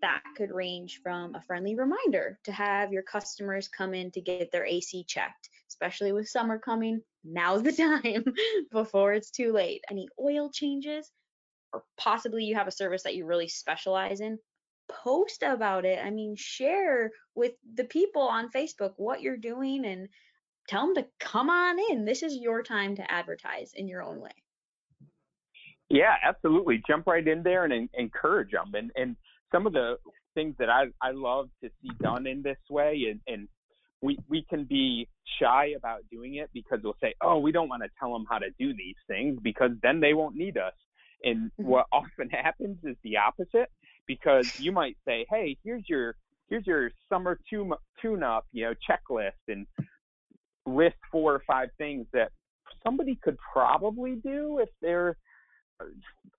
That 0.02 0.20
could 0.36 0.50
range 0.50 0.98
from 1.04 1.36
a 1.36 1.40
friendly 1.40 1.76
reminder 1.76 2.36
to 2.46 2.52
have 2.52 2.92
your 2.92 3.04
customers 3.04 3.68
come 3.68 3.94
in 3.94 4.10
to 4.10 4.20
get 4.20 4.50
their 4.50 4.66
AC 4.66 5.04
checked, 5.04 5.48
especially 5.68 6.10
with 6.10 6.28
summer 6.28 6.58
coming. 6.58 7.00
Now's 7.22 7.62
the 7.62 7.70
time 7.72 8.24
before 8.72 9.12
it's 9.12 9.30
too 9.30 9.52
late. 9.52 9.82
Any 9.88 10.08
oil 10.20 10.50
changes, 10.50 11.12
or 11.72 11.84
possibly 11.96 12.42
you 12.42 12.56
have 12.56 12.66
a 12.66 12.72
service 12.72 13.04
that 13.04 13.14
you 13.14 13.24
really 13.24 13.46
specialize 13.46 14.20
in, 14.20 14.40
post 14.88 15.44
about 15.44 15.84
it. 15.84 16.00
I 16.04 16.10
mean, 16.10 16.34
share 16.34 17.12
with 17.36 17.52
the 17.72 17.84
people 17.84 18.22
on 18.22 18.50
Facebook 18.50 18.94
what 18.96 19.22
you're 19.22 19.36
doing 19.36 19.86
and 19.86 20.08
tell 20.66 20.86
them 20.86 20.96
to 20.96 21.06
come 21.20 21.50
on 21.50 21.78
in. 21.92 22.04
This 22.04 22.24
is 22.24 22.34
your 22.34 22.64
time 22.64 22.96
to 22.96 23.08
advertise 23.08 23.70
in 23.74 23.86
your 23.86 24.02
own 24.02 24.18
way. 24.18 24.32
Yeah, 25.88 26.14
absolutely. 26.22 26.82
Jump 26.86 27.06
right 27.06 27.26
in 27.26 27.42
there 27.42 27.64
and 27.64 27.88
encourage 27.94 28.50
them. 28.50 28.72
And 28.74 28.90
and 28.96 29.16
some 29.52 29.66
of 29.66 29.72
the 29.72 29.96
things 30.34 30.54
that 30.58 30.68
I 30.68 30.86
I 31.02 31.12
love 31.12 31.48
to 31.62 31.70
see 31.82 31.90
done 32.02 32.26
in 32.26 32.42
this 32.42 32.58
way, 32.68 33.06
and 33.10 33.20
and 33.26 33.48
we 34.02 34.18
we 34.28 34.44
can 34.48 34.64
be 34.64 35.08
shy 35.40 35.74
about 35.76 36.00
doing 36.10 36.36
it 36.36 36.50
because 36.52 36.80
we'll 36.82 36.96
say, 37.00 37.14
oh, 37.20 37.38
we 37.38 37.52
don't 37.52 37.68
want 37.68 37.82
to 37.82 37.88
tell 37.98 38.12
them 38.12 38.26
how 38.28 38.38
to 38.38 38.50
do 38.58 38.72
these 38.74 38.96
things 39.06 39.38
because 39.42 39.70
then 39.82 40.00
they 40.00 40.14
won't 40.14 40.36
need 40.36 40.56
us. 40.56 40.74
And 41.22 41.50
mm-hmm. 41.52 41.64
what 41.66 41.86
often 41.92 42.30
happens 42.30 42.78
is 42.84 42.96
the 43.02 43.18
opposite 43.18 43.70
because 44.06 44.60
you 44.60 44.72
might 44.72 44.96
say, 45.06 45.26
"Hey, 45.30 45.56
here's 45.62 45.88
your 45.88 46.16
here's 46.48 46.66
your 46.66 46.90
summer 47.08 47.38
tune 47.48 47.72
tune 48.02 48.22
up, 48.22 48.46
you 48.52 48.64
know, 48.64 48.74
checklist 48.88 49.32
and 49.48 49.66
list 50.66 50.96
four 51.12 51.34
or 51.34 51.42
five 51.46 51.68
things 51.78 52.06
that 52.12 52.32
somebody 52.82 53.18
could 53.22 53.36
probably 53.52 54.16
do 54.16 54.58
if 54.60 54.68
they're 54.82 55.16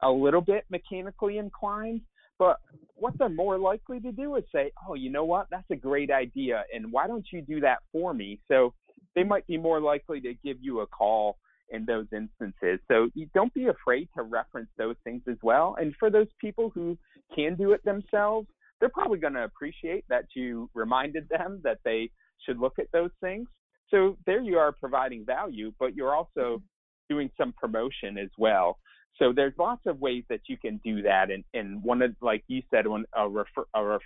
a 0.01 0.11
little 0.11 0.41
bit 0.41 0.65
mechanically 0.69 1.37
inclined." 1.37 2.01
But 2.39 2.59
what 2.95 3.17
they're 3.17 3.29
more 3.29 3.57
likely 3.57 3.99
to 4.01 4.11
do 4.11 4.35
is 4.35 4.43
say, 4.51 4.71
"Oh, 4.87 4.93
you 4.93 5.09
know 5.09 5.25
what? 5.25 5.47
That's 5.49 5.69
a 5.71 5.75
great 5.75 6.11
idea, 6.11 6.65
and 6.73 6.91
why 6.91 7.07
don't 7.07 7.25
you 7.31 7.41
do 7.41 7.59
that 7.61 7.79
for 7.91 8.13
me?" 8.13 8.39
So 8.47 8.73
they 9.15 9.23
might 9.23 9.47
be 9.47 9.57
more 9.57 9.79
likely 9.79 10.21
to 10.21 10.33
give 10.35 10.57
you 10.61 10.81
a 10.81 10.87
call 10.87 11.37
in 11.69 11.85
those 11.85 12.07
instances. 12.13 12.79
So 12.87 13.09
don't 13.33 13.53
be 13.53 13.67
afraid 13.67 14.07
to 14.15 14.23
reference 14.23 14.69
those 14.77 14.95
things 15.03 15.23
as 15.27 15.37
well. 15.41 15.75
And 15.79 15.95
for 15.95 16.09
those 16.09 16.27
people 16.39 16.69
who 16.69 16.97
can 17.35 17.55
do 17.55 17.71
it 17.73 17.83
themselves, 17.83 18.47
they're 18.79 18.89
probably 18.89 19.19
going 19.19 19.33
to 19.33 19.43
appreciate 19.43 20.05
that 20.07 20.25
you 20.35 20.69
reminded 20.73 21.27
them 21.29 21.59
that 21.63 21.79
they 21.83 22.09
should 22.45 22.59
look 22.59 22.79
at 22.79 22.91
those 22.93 23.11
things. 23.19 23.47
So 23.89 24.17
there 24.25 24.41
you 24.41 24.57
are 24.57 24.71
providing 24.71 25.25
value, 25.25 25.73
but 25.79 25.95
you're 25.95 26.15
also 26.15 26.57
mm-hmm. 26.57 26.65
doing 27.09 27.31
some 27.37 27.53
promotion 27.53 28.17
as 28.17 28.29
well. 28.37 28.77
So 29.19 29.33
there's 29.33 29.53
lots 29.57 29.81
of 29.85 29.99
ways 29.99 30.23
that 30.29 30.41
you 30.47 30.57
can 30.57 30.79
do 30.83 31.01
that. 31.03 31.31
And, 31.31 31.43
and 31.53 31.83
one 31.83 32.01
of, 32.01 32.15
like 32.21 32.43
you 32.47 32.61
said, 32.71 32.87
one, 32.87 33.05
a 33.15 33.27
refer, 33.27 33.65
a 33.73 33.83
ref, 33.83 34.01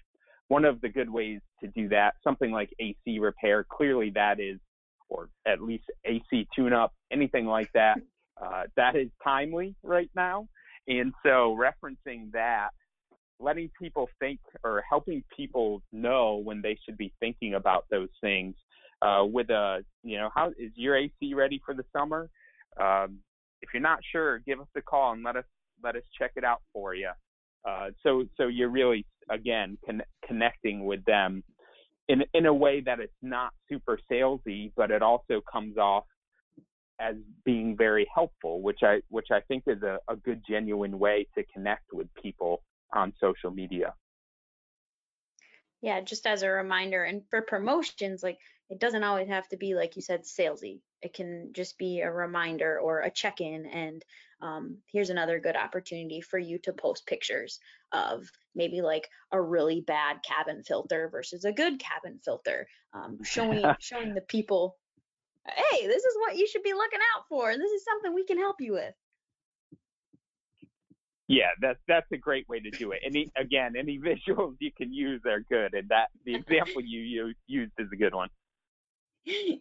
one 0.47 0.65
of 0.65 0.81
the 0.81 0.89
good 0.89 1.09
ways 1.09 1.39
to 1.61 1.67
do 1.67 1.89
that, 1.89 2.15
something 2.23 2.51
like 2.51 2.69
AC 2.79 3.19
repair, 3.19 3.65
clearly 3.69 4.11
that 4.15 4.39
is 4.39 4.59
or 5.09 5.29
at 5.45 5.61
least 5.61 5.83
AC 6.05 6.47
tune 6.55 6.73
up, 6.73 6.93
anything 7.11 7.45
like 7.45 7.69
that, 7.73 7.97
uh, 8.41 8.63
that 8.77 8.95
is 8.95 9.09
timely 9.23 9.75
right 9.83 10.09
now. 10.15 10.47
And 10.87 11.13
so 11.23 11.57
referencing 11.59 12.31
that, 12.31 12.69
letting 13.39 13.69
people 13.79 14.09
think 14.19 14.39
or 14.63 14.83
helping 14.89 15.23
people 15.35 15.81
know 15.91 16.41
when 16.43 16.61
they 16.61 16.77
should 16.85 16.97
be 16.97 17.13
thinking 17.19 17.55
about 17.55 17.85
those 17.89 18.09
things 18.21 18.55
uh, 19.01 19.23
with 19.25 19.49
a 19.49 19.83
you 20.03 20.17
know 20.17 20.29
how 20.33 20.49
is 20.49 20.71
your 20.75 20.95
AC 20.95 21.33
ready 21.33 21.61
for 21.65 21.73
the 21.73 21.83
summer? 21.95 22.29
Um, 22.79 23.19
if 23.61 23.69
you're 23.73 23.81
not 23.81 23.99
sure, 24.11 24.39
give 24.39 24.59
us 24.59 24.67
a 24.75 24.81
call 24.81 25.13
and 25.13 25.23
let 25.23 25.35
us 25.35 25.45
let 25.83 25.95
us 25.95 26.03
check 26.17 26.31
it 26.35 26.43
out 26.43 26.61
for 26.73 26.93
you. 26.93 27.09
Uh, 27.67 27.89
so 28.03 28.25
so 28.37 28.47
you're 28.47 28.69
really 28.69 29.05
again 29.29 29.77
con- 29.85 30.03
connecting 30.27 30.85
with 30.85 31.03
them 31.05 31.43
in 32.07 32.23
in 32.33 32.45
a 32.45 32.53
way 32.53 32.81
that 32.81 32.99
it's 32.99 33.13
not 33.21 33.51
super 33.69 33.99
salesy, 34.11 34.71
but 34.75 34.91
it 34.91 35.01
also 35.01 35.41
comes 35.51 35.77
off 35.77 36.05
as 36.99 37.15
being 37.45 37.75
very 37.75 38.07
helpful, 38.13 38.61
which 38.61 38.79
I 38.83 39.01
which 39.09 39.27
I 39.31 39.39
think 39.41 39.63
is 39.67 39.81
a, 39.83 39.99
a 40.07 40.15
good 40.15 40.41
genuine 40.47 40.99
way 40.99 41.27
to 41.35 41.43
connect 41.53 41.93
with 41.93 42.07
people 42.21 42.63
on 42.93 43.13
social 43.19 43.51
media. 43.51 43.93
Yeah, 45.81 46.01
just 46.01 46.27
as 46.27 46.43
a 46.43 46.49
reminder, 46.49 47.03
and 47.03 47.23
for 47.29 47.41
promotions, 47.41 48.21
like 48.21 48.37
it 48.69 48.79
doesn't 48.79 49.03
always 49.03 49.27
have 49.27 49.47
to 49.49 49.57
be 49.57 49.75
like 49.75 49.95
you 49.95 50.01
said 50.01 50.23
salesy 50.23 50.81
it 51.01 51.13
can 51.13 51.51
just 51.53 51.77
be 51.77 52.01
a 52.01 52.11
reminder 52.11 52.79
or 52.79 52.99
a 52.99 53.11
check-in 53.11 53.65
and 53.65 54.03
um, 54.41 54.77
here's 54.91 55.11
another 55.11 55.39
good 55.39 55.55
opportunity 55.55 56.19
for 56.21 56.39
you 56.39 56.57
to 56.59 56.73
post 56.73 57.05
pictures 57.05 57.59
of 57.91 58.23
maybe 58.55 58.81
like 58.81 59.07
a 59.31 59.41
really 59.41 59.81
bad 59.81 60.17
cabin 60.23 60.63
filter 60.63 61.09
versus 61.11 61.45
a 61.45 61.51
good 61.51 61.79
cabin 61.79 62.19
filter 62.23 62.67
um, 62.93 63.19
showing 63.23 63.63
showing 63.79 64.13
the 64.13 64.21
people 64.21 64.77
hey 65.47 65.87
this 65.87 66.03
is 66.03 66.15
what 66.19 66.37
you 66.37 66.47
should 66.47 66.63
be 66.63 66.73
looking 66.73 66.99
out 67.15 67.23
for 67.29 67.51
this 67.51 67.71
is 67.71 67.83
something 67.83 68.13
we 68.13 68.25
can 68.25 68.37
help 68.37 68.57
you 68.59 68.73
with. 68.73 68.93
Yeah 71.27 71.49
that's 71.61 71.79
that's 71.87 72.11
a 72.11 72.17
great 72.17 72.47
way 72.49 72.59
to 72.59 72.69
do 72.71 72.91
it 72.91 72.99
any 73.05 73.31
again 73.37 73.73
any 73.77 73.99
visuals 74.05 74.55
you 74.59 74.71
can 74.75 74.93
use 74.93 75.21
are 75.25 75.41
good 75.49 75.73
and 75.73 75.89
that 75.89 76.07
the 76.25 76.35
example 76.35 76.81
you, 76.83 76.99
you 76.99 77.33
used 77.47 77.73
is 77.77 77.87
a 77.93 77.95
good 77.95 78.13
one 78.13 78.29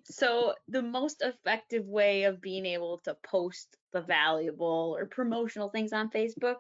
so 0.05 0.55
the 0.69 0.83
most 0.83 1.23
effective 1.23 1.87
way 1.87 2.25
of 2.25 2.41
being 2.41 2.67
able 2.67 2.99
to 3.05 3.17
post 3.29 3.77
the 3.93 4.01
valuable 4.01 4.95
or 4.99 5.07
promotional 5.07 5.71
things 5.71 5.93
on 5.93 6.11
Facebook. 6.11 6.57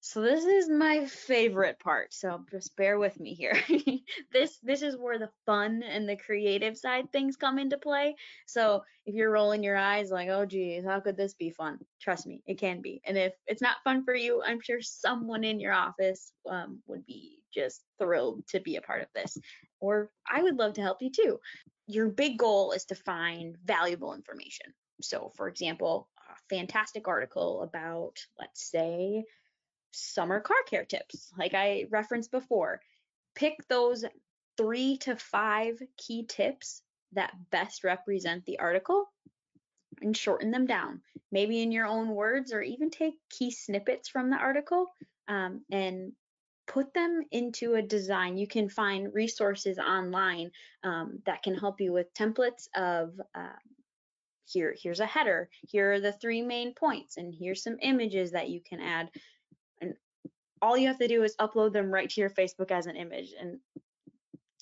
So 0.00 0.20
this 0.20 0.44
is 0.44 0.68
my 0.68 1.06
favorite 1.06 1.78
part. 1.78 2.12
So 2.12 2.44
just 2.50 2.76
bear 2.76 2.98
with 2.98 3.18
me 3.18 3.32
here. 3.32 3.58
this 4.32 4.58
this 4.62 4.82
is 4.82 4.98
where 4.98 5.18
the 5.18 5.30
fun 5.46 5.82
and 5.82 6.06
the 6.06 6.16
creative 6.16 6.76
side 6.76 7.10
things 7.10 7.36
come 7.36 7.58
into 7.58 7.78
play. 7.78 8.14
So 8.44 8.82
if 9.06 9.14
you're 9.14 9.30
rolling 9.30 9.62
your 9.62 9.78
eyes 9.78 10.10
like, 10.10 10.28
"Oh 10.28 10.44
geez, 10.44 10.84
how 10.84 11.00
could 11.00 11.16
this 11.16 11.32
be 11.32 11.48
fun?" 11.48 11.78
Trust 12.02 12.26
me, 12.26 12.42
it 12.46 12.58
can 12.58 12.82
be. 12.82 13.00
And 13.06 13.16
if 13.16 13.32
it's 13.46 13.62
not 13.62 13.82
fun 13.82 14.04
for 14.04 14.14
you, 14.14 14.42
I'm 14.42 14.60
sure 14.60 14.82
someone 14.82 15.42
in 15.42 15.58
your 15.58 15.72
office 15.72 16.32
um, 16.50 16.80
would 16.86 17.06
be 17.06 17.38
just 17.54 17.82
thrilled 17.98 18.46
to 18.48 18.60
be 18.60 18.76
a 18.76 18.82
part 18.82 19.00
of 19.00 19.08
this. 19.14 19.38
Or 19.80 20.10
I 20.30 20.42
would 20.42 20.56
love 20.56 20.74
to 20.74 20.82
help 20.82 21.00
you 21.00 21.10
too 21.10 21.38
your 21.86 22.08
big 22.08 22.38
goal 22.38 22.72
is 22.72 22.86
to 22.86 22.94
find 22.94 23.56
valuable 23.64 24.14
information. 24.14 24.74
So, 25.00 25.32
for 25.36 25.48
example, 25.48 26.08
a 26.30 26.54
fantastic 26.54 27.08
article 27.08 27.62
about, 27.62 28.18
let's 28.38 28.70
say, 28.70 29.24
summer 29.92 30.40
car 30.40 30.56
care 30.68 30.84
tips, 30.84 31.30
like 31.38 31.54
I 31.54 31.86
referenced 31.90 32.30
before. 32.30 32.80
Pick 33.34 33.56
those 33.68 34.04
three 34.56 34.98
to 34.98 35.16
five 35.16 35.80
key 35.96 36.26
tips 36.26 36.82
that 37.12 37.32
best 37.50 37.84
represent 37.84 38.44
the 38.44 38.58
article 38.58 39.06
and 40.00 40.16
shorten 40.16 40.50
them 40.50 40.66
down, 40.66 41.00
maybe 41.30 41.62
in 41.62 41.72
your 41.72 41.86
own 41.86 42.08
words, 42.08 42.52
or 42.52 42.62
even 42.62 42.90
take 42.90 43.14
key 43.30 43.50
snippets 43.50 44.08
from 44.08 44.30
the 44.30 44.36
article 44.36 44.86
um, 45.28 45.62
and 45.70 46.12
put 46.66 46.92
them 46.94 47.22
into 47.30 47.74
a 47.74 47.82
design. 47.82 48.36
You 48.36 48.46
can 48.46 48.68
find 48.68 49.12
resources 49.12 49.78
online 49.78 50.50
um, 50.82 51.20
that 51.26 51.42
can 51.42 51.54
help 51.54 51.80
you 51.80 51.92
with 51.92 52.14
templates 52.14 52.68
of 52.74 53.20
uh, 53.34 53.56
here, 54.46 54.74
here's 54.80 55.00
a 55.00 55.06
header, 55.06 55.48
here 55.66 55.92
are 55.92 56.00
the 56.00 56.12
three 56.12 56.42
main 56.42 56.74
points, 56.74 57.16
and 57.16 57.34
here's 57.34 57.62
some 57.62 57.78
images 57.80 58.32
that 58.32 58.50
you 58.50 58.60
can 58.60 58.80
add. 58.80 59.10
And 59.80 59.94
all 60.60 60.76
you 60.76 60.88
have 60.88 60.98
to 60.98 61.08
do 61.08 61.22
is 61.22 61.36
upload 61.36 61.72
them 61.72 61.90
right 61.90 62.08
to 62.10 62.20
your 62.20 62.30
Facebook 62.30 62.70
as 62.70 62.86
an 62.86 62.96
image. 62.96 63.34
And 63.38 63.58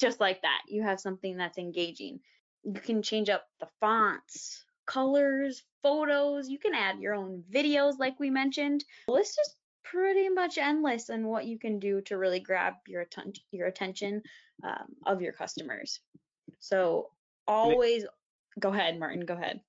just 0.01 0.21
like 0.21 0.43
that, 0.43 0.63
you 0.69 0.83
have 0.83 1.01
something 1.01 1.37
that's 1.37 1.59
engaging. 1.59 2.21
You 2.65 2.81
can 2.81 3.03
change 3.03 3.29
up 3.29 3.45
the 3.61 3.69
fonts, 3.81 4.65
colors, 4.87 5.63
photos. 5.83 6.49
You 6.49 6.59
can 6.59 6.75
add 6.75 7.01
your 7.01 7.15
own 7.15 7.43
videos, 7.53 7.99
like 7.99 8.19
we 8.19 8.31
mentioned. 8.31 8.85
Let's 9.09 9.31
is 9.31 9.57
pretty 9.85 10.29
much 10.29 10.59
endless 10.59 11.09
in 11.09 11.27
what 11.27 11.47
you 11.47 11.59
can 11.59 11.79
do 11.79 12.01
to 12.03 12.17
really 12.17 12.41
grab 12.41 12.75
your 12.87 13.03
attention 13.03 13.43
your 13.51 13.67
attention 13.67 14.23
um, 14.65 14.87
of 15.07 15.21
your 15.21 15.33
customers. 15.33 16.01
So 16.59 17.11
always 17.49 18.05
go 18.59 18.71
ahead, 18.73 18.99
Martin. 18.99 19.25
Go 19.25 19.35
ahead. 19.35 19.61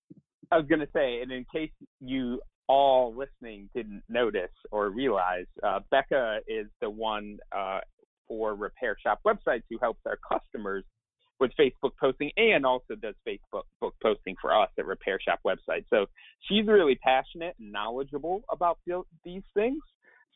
I 0.52 0.58
was 0.58 0.68
going 0.68 0.82
to 0.82 0.90
say, 0.94 1.22
and 1.22 1.32
in 1.32 1.46
case 1.52 1.72
you 2.00 2.40
all 2.68 3.16
listening 3.16 3.70
didn't 3.76 4.04
notice 4.08 4.52
or 4.72 4.90
realize, 4.90 5.46
uh, 5.64 5.80
Becca 5.90 6.40
is 6.48 6.68
the 6.80 6.90
one 6.90 7.38
uh, 7.56 7.80
for 8.28 8.56
Repair 8.56 8.96
Shop 9.02 9.20
websites 9.26 9.64
who 9.70 9.78
helps 9.82 10.02
our 10.06 10.18
customers 10.32 10.84
with 11.40 11.52
Facebook 11.60 11.92
posting 12.00 12.32
and 12.38 12.66
also 12.66 12.96
does 13.02 13.16
Facebook 13.28 13.64
book 13.82 13.96
posting 14.02 14.36
for 14.40 14.54
us 14.56 14.70
at 14.78 14.86
Repair 14.86 15.20
Shop 15.20 15.40
website. 15.46 15.86
So 15.90 16.06
she's 16.48 16.68
really 16.68 16.96
passionate 16.96 17.56
and 17.60 17.72
knowledgeable 17.72 18.44
about 18.52 18.78
these 19.26 19.44
things. 19.54 19.82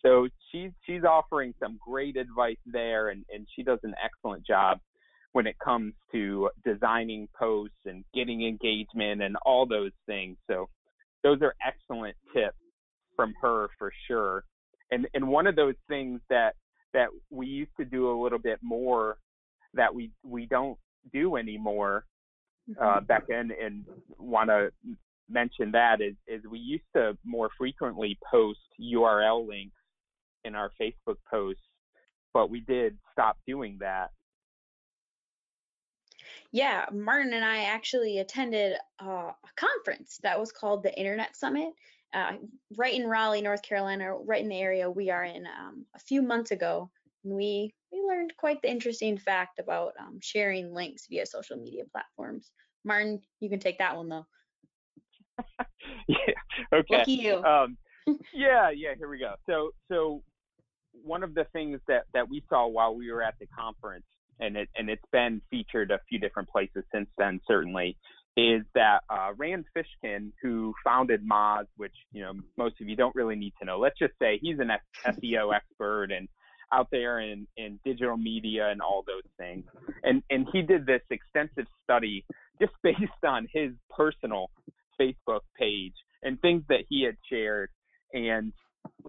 So 0.06 0.28
she's 0.52 0.72
she's 0.86 1.04
offering 1.04 1.54
some 1.60 1.80
great 1.86 2.18
advice 2.18 2.58
there, 2.66 3.10
and 3.10 3.26
and 3.34 3.48
she 3.56 3.64
does 3.64 3.80
an 3.84 3.96
excellent 4.04 4.46
job 4.46 4.80
when 5.34 5.48
it 5.48 5.58
comes 5.60 5.94
to 6.12 6.50
designing 6.66 7.28
posts 7.38 7.78
and 7.86 8.04
getting 8.14 8.44
engagement 8.44 9.22
and 9.22 9.36
all 9.46 9.66
those 9.66 9.92
things. 10.06 10.38
So 10.50 10.68
those 11.24 11.42
are 11.42 11.54
excellent 11.66 12.16
tips 12.34 12.58
from 13.16 13.34
her 13.42 13.68
for 13.78 13.92
sure. 14.08 14.44
And 14.92 15.08
and 15.14 15.28
one 15.28 15.48
of 15.48 15.56
those 15.56 15.76
things 15.88 16.22
that 16.30 16.56
that 16.94 17.10
we 17.30 17.48
used 17.48 17.76
to 17.80 17.86
do 17.86 18.10
a 18.10 18.22
little 18.22 18.40
bit 18.40 18.60
more 18.62 19.18
that 19.74 19.94
we 19.94 20.12
we 20.24 20.46
don't 20.46 20.78
do 21.14 21.36
anymore, 21.36 22.06
uh, 22.80 22.84
mm-hmm. 22.84 23.06
Becca, 23.06 23.34
and, 23.34 23.52
and 23.52 23.86
want 24.18 24.50
to 24.50 24.72
mention 25.30 25.72
that 25.72 26.02
is 26.02 26.16
is 26.28 26.42
we 26.50 26.60
used 26.60 26.86
to 26.96 27.18
more 27.26 27.50
frequently 27.58 28.18
post 28.32 28.60
URL 28.82 29.48
links 29.48 29.77
in 30.48 30.56
our 30.56 30.72
Facebook 30.82 31.18
posts, 31.30 31.62
but 32.34 32.50
we 32.50 32.62
did 32.62 32.98
stop 33.12 33.38
doing 33.46 33.78
that. 33.82 34.10
Yeah, 36.52 36.86
Martin 36.92 37.34
and 37.34 37.46
I 37.46 37.64
actually 37.64 38.20
attended 38.20 38.78
uh, 39.02 39.32
a 39.32 39.50
conference 39.56 40.20
that 40.24 40.40
was 40.40 40.52
called 40.52 40.84
the 40.84 40.98
Internet 40.98 41.36
Summit, 41.36 41.74
uh, 42.14 42.34
right 42.78 42.94
in 42.94 43.08
Raleigh, 43.08 43.42
North 43.42 43.62
Carolina, 43.62 44.14
right 44.14 44.42
in 44.42 44.50
the 44.50 44.60
area 44.60 44.90
we 44.90 45.10
are 45.10 45.26
in. 45.26 45.46
Um, 45.46 45.86
a 45.96 46.00
few 46.00 46.22
months 46.22 46.52
ago, 46.52 46.90
And 47.24 47.34
we 47.34 47.74
we 47.92 48.00
learned 48.00 48.34
quite 48.38 48.62
the 48.62 48.72
interesting 48.72 49.18
fact 49.18 49.60
about 49.60 49.94
um, 50.00 50.20
sharing 50.22 50.74
links 50.74 51.08
via 51.10 51.26
social 51.26 51.58
media 51.58 51.84
platforms. 51.92 52.52
Martin, 52.84 53.22
you 53.40 53.50
can 53.50 53.60
take 53.60 53.78
that 53.80 53.96
one 53.96 54.10
though. 54.10 54.26
yeah. 56.08 56.18
Okay. 56.74 56.98
Lucky 56.98 57.12
you. 57.14 57.44
Um, 57.44 57.78
yeah. 58.34 58.70
Yeah. 58.70 58.96
Here 58.98 59.10
we 59.10 59.20
go. 59.20 59.36
So 59.50 59.72
so 59.92 60.24
one 61.08 61.24
of 61.24 61.34
the 61.34 61.46
things 61.54 61.80
that 61.88 62.04
that 62.14 62.30
we 62.30 62.44
saw 62.50 62.68
while 62.68 62.96
we 62.96 63.12
were 63.12 63.24
at 63.24 63.36
the 63.40 63.48
conference, 63.48 64.06
and 64.40 64.58
it 64.58 64.70
and 64.76 64.90
it's 64.90 65.06
been 65.12 65.42
featured 65.50 65.92
a 65.92 66.00
few 66.10 66.20
different 66.20 66.50
places 66.50 66.84
since 66.94 67.10
then, 67.18 67.40
certainly, 67.48 67.98
is 68.36 68.62
that 68.76 69.00
uh, 69.10 69.32
Rand 69.36 69.66
Fishkin, 69.76 70.32
who 70.42 70.74
founded 70.84 71.28
Moz, 71.28 71.66
which 71.78 71.96
you 72.12 72.22
know 72.24 72.34
most 72.58 72.76
of 72.82 72.88
you 72.88 72.96
don't 72.96 73.16
really 73.16 73.36
need 73.36 73.54
to 73.60 73.66
know. 73.66 73.80
Let's 73.80 73.98
just 73.98 74.14
say 74.22 74.40
he's 74.42 74.60
an 74.60 74.72
SEO 75.06 75.54
expert 75.56 76.12
and 76.12 76.28
out 76.72 76.88
there 76.92 77.20
in, 77.20 77.48
in 77.56 77.80
digital 77.86 78.18
media 78.18 78.70
and 78.70 78.82
all 78.82 79.04
those 79.06 79.30
things. 79.38 79.66
And 80.04 80.22
and 80.30 80.48
he 80.52 80.62
did 80.62 80.86
this 80.86 81.02
extensive 81.10 81.66
study 81.84 82.26
just 82.62 82.74
based 82.84 83.24
on 83.26 83.48
his 83.52 83.72
personal 83.96 84.50
Facebook 85.00 85.42
page 85.60 85.94
and 86.24 86.40
things 86.42 86.64
that 86.70 86.86
he 86.90 87.04
had 87.04 87.16
shared. 87.32 87.70
And 88.14 88.54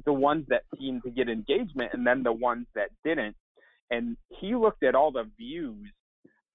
the 0.04 0.12
ones 0.12 0.46
that 0.48 0.62
seemed 0.78 1.02
to 1.04 1.10
get 1.10 1.28
engagement 1.28 1.92
and 1.92 2.06
then 2.06 2.22
the 2.22 2.32
ones 2.32 2.66
that 2.74 2.90
didn't. 3.04 3.36
And 3.90 4.16
he 4.28 4.54
looked 4.54 4.82
at 4.82 4.94
all 4.94 5.10
the 5.10 5.30
views 5.38 5.90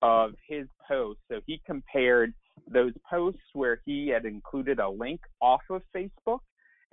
of 0.01 0.33
his 0.47 0.67
posts. 0.88 1.23
So 1.31 1.39
he 1.45 1.62
compared 1.65 2.33
those 2.67 2.93
posts 3.09 3.41
where 3.53 3.81
he 3.86 4.09
had 4.09 4.25
included 4.25 4.79
a 4.79 4.89
link 4.89 5.21
off 5.41 5.62
of 5.69 5.81
Facebook 5.95 6.39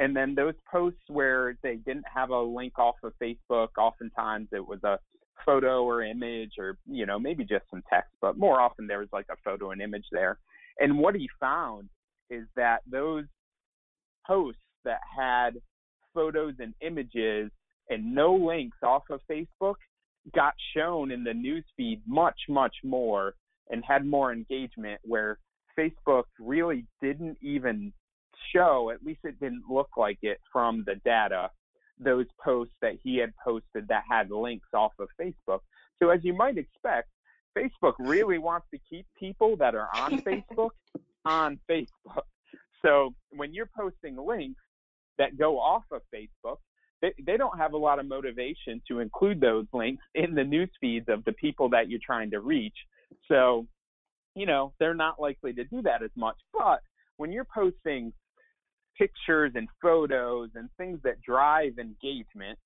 and 0.00 0.16
then 0.16 0.34
those 0.34 0.54
posts 0.70 1.02
where 1.08 1.56
they 1.62 1.76
didn't 1.76 2.06
have 2.12 2.30
a 2.30 2.40
link 2.40 2.78
off 2.78 2.94
of 3.04 3.12
Facebook, 3.22 3.68
oftentimes 3.76 4.48
it 4.50 4.66
was 4.66 4.82
a 4.82 4.98
photo 5.44 5.84
or 5.84 6.02
image 6.02 6.52
or, 6.58 6.78
you 6.86 7.04
know, 7.04 7.18
maybe 7.18 7.44
just 7.44 7.64
some 7.70 7.82
text, 7.92 8.10
but 8.22 8.38
more 8.38 8.60
often 8.60 8.86
there 8.86 8.98
was 8.98 9.08
like 9.12 9.26
a 9.30 9.36
photo 9.44 9.72
and 9.72 9.82
image 9.82 10.06
there. 10.10 10.38
And 10.78 10.98
what 10.98 11.14
he 11.14 11.28
found 11.38 11.90
is 12.30 12.46
that 12.56 12.80
those 12.90 13.24
posts 14.26 14.62
that 14.86 15.00
had 15.14 15.60
photos 16.20 16.54
and 16.58 16.74
images 16.82 17.50
and 17.88 18.14
no 18.14 18.34
links 18.34 18.76
off 18.82 19.04
of 19.10 19.20
Facebook 19.30 19.76
got 20.34 20.52
shown 20.76 21.10
in 21.10 21.24
the 21.24 21.32
newsfeed 21.32 22.00
much, 22.06 22.38
much 22.48 22.74
more 22.84 23.34
and 23.70 23.82
had 23.86 24.04
more 24.04 24.32
engagement 24.32 25.00
where 25.02 25.38
Facebook 25.78 26.24
really 26.38 26.84
didn't 27.00 27.38
even 27.40 27.92
show, 28.54 28.90
at 28.90 29.02
least 29.02 29.20
it 29.24 29.40
didn't 29.40 29.64
look 29.70 29.88
like 29.96 30.18
it 30.22 30.38
from 30.52 30.84
the 30.86 30.96
data, 31.04 31.50
those 31.98 32.26
posts 32.42 32.74
that 32.82 32.98
he 33.02 33.16
had 33.16 33.32
posted 33.42 33.88
that 33.88 34.02
had 34.10 34.30
links 34.30 34.68
off 34.74 34.92
of 34.98 35.08
Facebook. 35.20 35.60
So 35.98 36.10
as 36.10 36.20
you 36.22 36.34
might 36.34 36.58
expect, 36.58 37.08
Facebook 37.56 37.94
really 37.98 38.38
wants 38.38 38.66
to 38.72 38.80
keep 38.88 39.06
people 39.18 39.56
that 39.56 39.74
are 39.74 39.88
on 39.94 40.20
Facebook 40.26 40.70
on 41.24 41.58
Facebook. 41.68 42.24
So 42.84 43.14
when 43.30 43.54
you're 43.54 43.70
posting 43.74 44.16
links 44.16 44.60
that 45.20 45.38
go 45.38 45.60
off 45.60 45.84
of 45.92 46.00
Facebook, 46.14 46.56
they, 47.02 47.12
they 47.24 47.36
don't 47.36 47.58
have 47.58 47.74
a 47.74 47.78
lot 47.78 47.98
of 47.98 48.06
motivation 48.06 48.80
to 48.88 49.00
include 49.00 49.40
those 49.40 49.66
links 49.72 50.02
in 50.14 50.34
the 50.34 50.44
news 50.44 50.70
feeds 50.80 51.06
of 51.08 51.22
the 51.24 51.32
people 51.32 51.68
that 51.68 51.90
you're 51.90 52.00
trying 52.04 52.30
to 52.30 52.40
reach. 52.40 52.76
So, 53.28 53.66
you 54.34 54.46
know, 54.46 54.72
they're 54.80 54.94
not 54.94 55.20
likely 55.20 55.52
to 55.52 55.64
do 55.64 55.82
that 55.82 56.02
as 56.02 56.10
much. 56.16 56.36
But 56.54 56.80
when 57.18 57.32
you're 57.32 57.46
posting 57.54 58.14
pictures 58.96 59.52
and 59.54 59.68
photos 59.82 60.50
and 60.54 60.70
things 60.78 61.00
that 61.04 61.20
drive 61.20 61.74
engagement, 61.78 62.58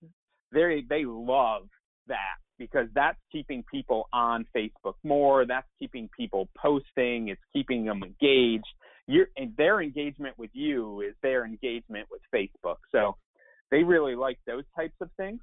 they 0.53 0.85
they 0.89 1.05
love 1.05 1.63
that 2.07 2.37
because 2.59 2.87
that's 2.95 3.19
keeping 3.33 3.65
people 3.69 4.09
on 4.13 4.47
Facebook 4.57 4.95
more. 5.03 5.45
That's 5.45 5.67
keeping 5.79 6.09
people 6.17 6.49
posting. 6.57 7.29
It's 7.29 7.41
keeping 7.53 7.85
them 7.85 8.03
engaged. 8.05 8.67
Your 9.07 9.27
their 9.57 9.81
engagement 9.81 10.39
with 10.39 10.51
you 10.55 11.01
is 11.01 11.15
their 11.23 11.45
engagement 11.45 12.09
with 12.11 12.23
Facebook. 12.35 12.77
So 12.91 13.17
they 13.71 13.83
really 13.83 14.15
like 14.15 14.39
those 14.47 14.65
types 14.77 14.97
of 15.01 15.11
things. 15.17 15.41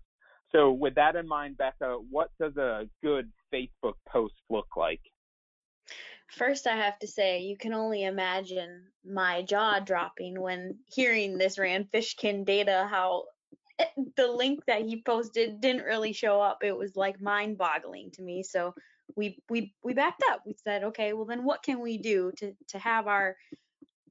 So 0.52 0.71
with 0.71 0.95
that 0.95 1.15
in 1.15 1.28
mind, 1.28 1.58
Becca, 1.58 1.97
what 2.10 2.30
does 2.39 2.58
a 2.58 2.88
good 3.04 3.32
Facebook 3.54 3.93
post 4.08 4.34
look 4.50 4.67
like? 4.76 5.02
First, 6.28 6.65
I 6.65 6.78
have 6.78 6.97
to 7.00 7.08
say, 7.08 7.41
you 7.41 7.58
can 7.58 7.74
only 7.74 8.04
imagine 8.04 8.86
my 9.06 9.41
jaw 9.41 9.80
dropping 9.80 10.39
when 10.39 10.78
hearing 10.86 11.38
this 11.38 11.60
Rand 11.60 11.88
Fishkin 11.93 12.45
data, 12.45 12.88
how 12.89 13.26
eh, 13.80 13.86
the 14.15 14.28
link 14.28 14.63
that 14.67 14.82
he 14.82 15.02
posted 15.02 15.60
didn't 15.60 15.84
really 15.84 16.13
show 16.13 16.39
up. 16.41 16.63
It 16.63 16.78
was 16.78 16.95
like 16.95 17.19
mind 17.19 17.58
boggling 17.58 18.12
to 18.12 18.21
me. 18.21 18.43
So 18.43 18.74
we 19.15 19.38
we 19.50 19.74
we 19.84 19.93
backed 19.93 20.24
up. 20.32 20.41
We 20.45 20.56
said, 20.63 20.84
okay, 20.86 21.13
well 21.13 21.26
then 21.26 21.43
what 21.43 21.63
can 21.63 21.80
we 21.80 21.97
do 21.97 22.32
to 22.38 22.54
to 22.69 22.80
have 22.80 23.08
our 23.08 23.36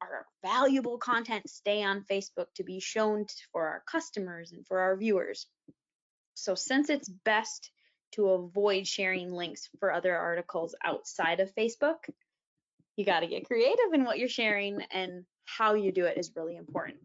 our 0.00 0.26
valuable 0.42 0.98
content 0.98 1.48
stay 1.48 1.82
on 1.82 2.04
Facebook 2.10 2.46
to 2.56 2.64
be 2.64 2.80
shown 2.80 3.26
for 3.52 3.66
our 3.66 3.82
customers 3.90 4.52
and 4.52 4.66
for 4.66 4.80
our 4.80 4.96
viewers. 4.96 5.46
So 6.34 6.54
since 6.54 6.88
it's 6.88 7.08
best 7.08 7.70
to 8.12 8.30
avoid 8.30 8.86
sharing 8.86 9.32
links 9.32 9.68
for 9.78 9.92
other 9.92 10.16
articles 10.16 10.74
outside 10.84 11.40
of 11.40 11.54
Facebook, 11.54 11.98
you 12.96 13.04
got 13.04 13.20
to 13.20 13.26
get 13.26 13.46
creative 13.46 13.92
in 13.92 14.04
what 14.04 14.18
you're 14.18 14.28
sharing 14.28 14.80
and 14.90 15.24
how 15.44 15.74
you 15.74 15.92
do 15.92 16.06
it 16.06 16.18
is 16.18 16.32
really 16.34 16.56
important. 16.56 16.98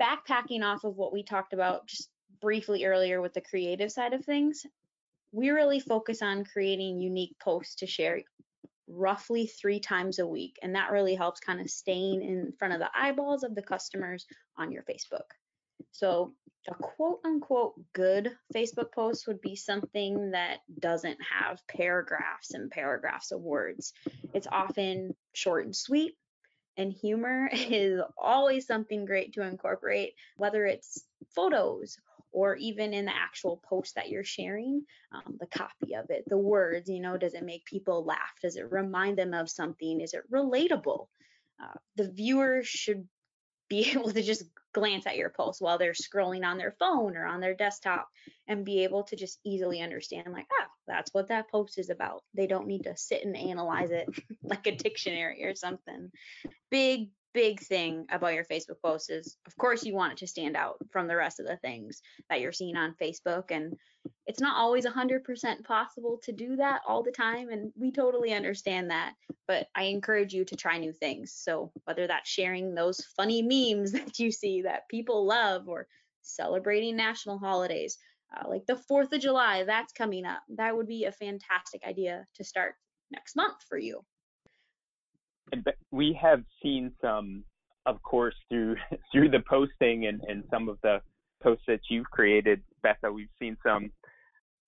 Backpacking 0.00 0.62
off 0.62 0.84
of 0.84 0.96
what 0.96 1.12
we 1.12 1.22
talked 1.22 1.52
about 1.52 1.86
just 1.86 2.08
briefly 2.40 2.84
earlier 2.84 3.20
with 3.20 3.34
the 3.34 3.40
creative 3.40 3.90
side 3.90 4.12
of 4.12 4.24
things, 4.24 4.64
we 5.32 5.50
really 5.50 5.80
focus 5.80 6.22
on 6.22 6.44
creating 6.44 7.00
unique 7.00 7.36
posts 7.40 7.76
to 7.76 7.86
share 7.86 8.22
roughly 8.88 9.46
three 9.46 9.80
times 9.80 10.18
a 10.18 10.26
week. 10.26 10.58
And 10.62 10.74
that 10.74 10.90
really 10.90 11.14
helps 11.14 11.40
kind 11.40 11.60
of 11.60 11.70
staying 11.70 12.22
in 12.22 12.52
front 12.58 12.74
of 12.74 12.80
the 12.80 12.90
eyeballs 12.94 13.44
of 13.44 13.54
the 13.54 13.62
customers 13.62 14.26
on 14.56 14.72
your 14.72 14.82
Facebook. 14.82 15.28
So 15.92 16.32
a 16.68 16.74
quote 16.74 17.20
unquote 17.24 17.74
good 17.92 18.36
Facebook 18.54 18.92
post 18.92 19.26
would 19.26 19.40
be 19.40 19.56
something 19.56 20.32
that 20.32 20.58
doesn't 20.78 21.18
have 21.22 21.60
paragraphs 21.68 22.52
and 22.52 22.70
paragraphs 22.70 23.30
of 23.30 23.40
words. 23.40 23.92
It's 24.34 24.46
often 24.50 25.14
short 25.34 25.64
and 25.64 25.76
sweet, 25.76 26.14
and 26.76 26.92
humor 26.92 27.48
is 27.52 28.00
always 28.16 28.66
something 28.66 29.04
great 29.04 29.34
to 29.34 29.42
incorporate, 29.42 30.14
whether 30.36 30.66
it's 30.66 31.04
photos 31.34 31.96
or 32.32 32.56
even 32.56 32.92
in 32.92 33.06
the 33.06 33.14
actual 33.14 33.60
post 33.68 33.94
that 33.94 34.08
you're 34.08 34.24
sharing, 34.24 34.84
um, 35.12 35.36
the 35.40 35.46
copy 35.46 35.94
of 35.94 36.10
it, 36.10 36.24
the 36.26 36.38
words, 36.38 36.88
you 36.88 37.00
know, 37.00 37.16
does 37.16 37.34
it 37.34 37.44
make 37.44 37.64
people 37.64 38.04
laugh? 38.04 38.18
Does 38.42 38.56
it 38.56 38.70
remind 38.70 39.18
them 39.18 39.34
of 39.34 39.50
something? 39.50 40.00
Is 40.00 40.14
it 40.14 40.30
relatable? 40.30 41.06
Uh, 41.62 41.78
the 41.96 42.10
viewer 42.10 42.62
should 42.62 43.08
be 43.68 43.90
able 43.92 44.10
to 44.10 44.22
just 44.22 44.44
glance 44.74 45.06
at 45.06 45.16
your 45.16 45.30
post 45.30 45.60
while 45.60 45.78
they're 45.78 45.92
scrolling 45.92 46.44
on 46.44 46.58
their 46.58 46.74
phone 46.78 47.16
or 47.16 47.26
on 47.26 47.40
their 47.40 47.54
desktop 47.54 48.08
and 48.46 48.64
be 48.64 48.84
able 48.84 49.02
to 49.02 49.16
just 49.16 49.40
easily 49.44 49.80
understand 49.80 50.30
like 50.30 50.46
ah 50.60 50.66
that's 50.86 51.12
what 51.14 51.28
that 51.28 51.50
post 51.50 51.78
is 51.78 51.88
about 51.88 52.22
they 52.34 52.46
don't 52.46 52.66
need 52.66 52.82
to 52.82 52.96
sit 52.96 53.24
and 53.24 53.36
analyze 53.36 53.90
it 53.90 54.06
like 54.42 54.66
a 54.66 54.76
dictionary 54.76 55.44
or 55.44 55.54
something 55.54 56.10
big 56.70 57.08
big 57.38 57.60
thing 57.60 58.04
about 58.10 58.34
your 58.34 58.44
Facebook 58.44 58.82
post 58.84 59.10
is, 59.10 59.36
of 59.46 59.56
course, 59.56 59.84
you 59.84 59.94
want 59.94 60.14
it 60.14 60.18
to 60.18 60.26
stand 60.26 60.56
out 60.56 60.76
from 60.90 61.06
the 61.06 61.14
rest 61.14 61.38
of 61.38 61.46
the 61.46 61.56
things 61.58 62.02
that 62.28 62.40
you're 62.40 62.50
seeing 62.50 62.76
on 62.76 62.96
Facebook. 63.00 63.52
And 63.52 63.76
it's 64.26 64.40
not 64.40 64.56
always 64.56 64.84
100% 64.84 65.62
possible 65.62 66.18
to 66.24 66.32
do 66.32 66.56
that 66.56 66.80
all 66.84 67.04
the 67.04 67.12
time. 67.12 67.50
And 67.50 67.70
we 67.76 67.92
totally 67.92 68.32
understand 68.32 68.90
that. 68.90 69.12
But 69.46 69.68
I 69.76 69.84
encourage 69.84 70.34
you 70.34 70.44
to 70.46 70.56
try 70.56 70.78
new 70.78 70.92
things. 70.92 71.32
So, 71.32 71.70
whether 71.84 72.08
that's 72.08 72.28
sharing 72.28 72.74
those 72.74 73.04
funny 73.16 73.40
memes 73.40 73.92
that 73.98 74.18
you 74.18 74.32
see 74.32 74.62
that 74.62 74.88
people 74.88 75.24
love 75.24 75.68
or 75.68 75.86
celebrating 76.22 76.96
national 76.96 77.38
holidays, 77.38 77.98
uh, 78.36 78.48
like 78.48 78.66
the 78.66 78.82
4th 78.90 79.12
of 79.12 79.20
July, 79.20 79.62
that's 79.62 79.92
coming 79.92 80.26
up. 80.26 80.42
That 80.56 80.76
would 80.76 80.88
be 80.88 81.04
a 81.04 81.12
fantastic 81.12 81.84
idea 81.86 82.26
to 82.34 82.42
start 82.42 82.74
next 83.12 83.36
month 83.36 83.58
for 83.68 83.78
you 83.78 84.04
we 85.90 86.18
have 86.20 86.42
seen 86.62 86.92
some, 87.00 87.44
of 87.86 88.02
course, 88.02 88.34
through 88.48 88.76
through 89.12 89.30
the 89.30 89.42
posting 89.48 90.06
and, 90.06 90.20
and 90.28 90.44
some 90.50 90.68
of 90.68 90.78
the 90.82 91.00
posts 91.42 91.64
that 91.68 91.80
you've 91.88 92.10
created, 92.10 92.60
Becca. 92.82 93.12
We've 93.12 93.28
seen 93.38 93.56
some, 93.64 93.90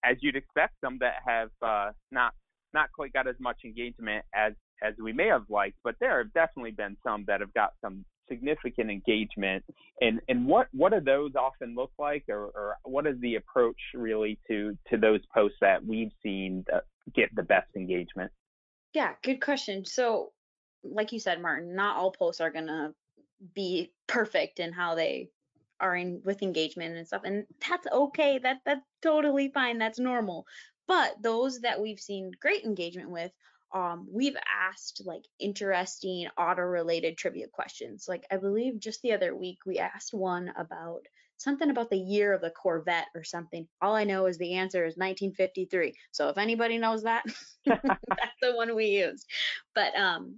as 0.05 0.17
you'd 0.21 0.37
expect, 0.37 0.75
some 0.83 0.99
that 1.01 1.15
have 1.27 1.51
uh, 1.63 1.93
not 2.11 2.35
not 2.73 2.93
quite 2.93 3.13
got 3.13 3.27
as 3.27 3.37
much 3.41 3.59
engagement 3.65 4.25
as 4.35 4.53
as 4.83 4.95
we 5.03 5.13
may 5.13 5.27
have 5.27 5.45
liked, 5.49 5.77
but 5.85 5.97
there 6.01 6.19
have 6.19 6.33
definitely 6.33 6.71
been 6.71 6.97
some 7.05 7.25
that 7.27 7.41
have 7.41 7.53
got 7.53 7.75
some 7.83 8.05
significant 8.29 8.91
engagement. 8.91 9.65
And 10.01 10.21
and 10.29 10.47
what 10.47 10.69
what 10.73 10.93
do 10.93 11.01
those 11.01 11.33
often 11.35 11.75
look 11.75 11.93
like, 11.99 12.25
or, 12.29 12.47
or 12.47 12.77
what 12.85 13.07
is 13.07 13.21
the 13.21 13.35
approach 13.37 13.81
really 13.95 14.39
to 14.49 14.77
to 14.91 14.97
those 14.97 15.21
posts 15.35 15.59
that 15.61 15.85
we've 15.85 16.13
seen 16.23 16.65
get 17.15 17.35
the 17.35 17.43
best 17.43 17.69
engagement? 17.77 18.31
Yeah, 18.95 19.13
good 19.23 19.41
question. 19.41 19.85
So 19.85 20.33
like 20.83 21.13
you 21.13 21.21
said, 21.21 21.43
Martin, 21.43 21.75
not 21.75 21.97
all 21.97 22.13
posts 22.13 22.41
are 22.41 22.51
gonna 22.51 22.93
be 23.55 23.93
perfect 24.07 24.61
in 24.61 24.73
how 24.73 24.95
they 24.95 25.31
are 25.81 25.97
in 25.97 26.21
with 26.25 26.43
engagement 26.43 26.97
and 26.97 27.07
stuff, 27.07 27.23
and 27.25 27.47
that's 27.69 27.87
okay. 27.87 28.39
That 28.39 28.59
that's 28.65 28.85
totally 29.03 29.51
fine. 29.53 29.79
That's 29.79 29.99
normal. 29.99 30.47
But 30.87 31.15
those 31.23 31.61
that 31.61 31.81
we've 31.81 32.01
seen 32.01 32.33
great 32.41 32.65
engagement 32.65 33.11
with, 33.11 33.31
um, 33.73 34.09
we've 34.11 34.37
asked 34.69 35.03
like 35.05 35.23
interesting 35.39 36.27
auto-related 36.37 37.17
trivia 37.17 37.47
questions. 37.49 38.07
Like 38.09 38.25
I 38.31 38.37
believe 38.37 38.81
just 38.81 39.01
the 39.03 39.13
other 39.13 39.35
week 39.37 39.59
we 39.65 39.79
asked 39.79 40.13
one 40.13 40.53
about 40.57 41.03
something 41.41 41.71
about 41.71 41.89
the 41.89 41.99
year 41.99 42.35
of 42.35 42.43
the 42.43 42.51
Corvette 42.51 43.07
or 43.15 43.25
something. 43.25 43.67
All 43.81 43.95
I 43.95 44.05
know 44.05 44.27
is 44.27 44.37
the 44.37 44.55
answer 44.55 44.85
is 44.85 44.97
1953. 44.97 45.95
So 46.11 46.29
if 46.29 46.37
anybody 46.37 46.77
knows 46.77 47.05
that, 47.05 47.25
that's 47.67 48.41
the 48.43 48.55
one 48.55 48.75
we 48.77 48.87
used. 48.87 49.27
But 49.75 49.97
um, 49.97 50.37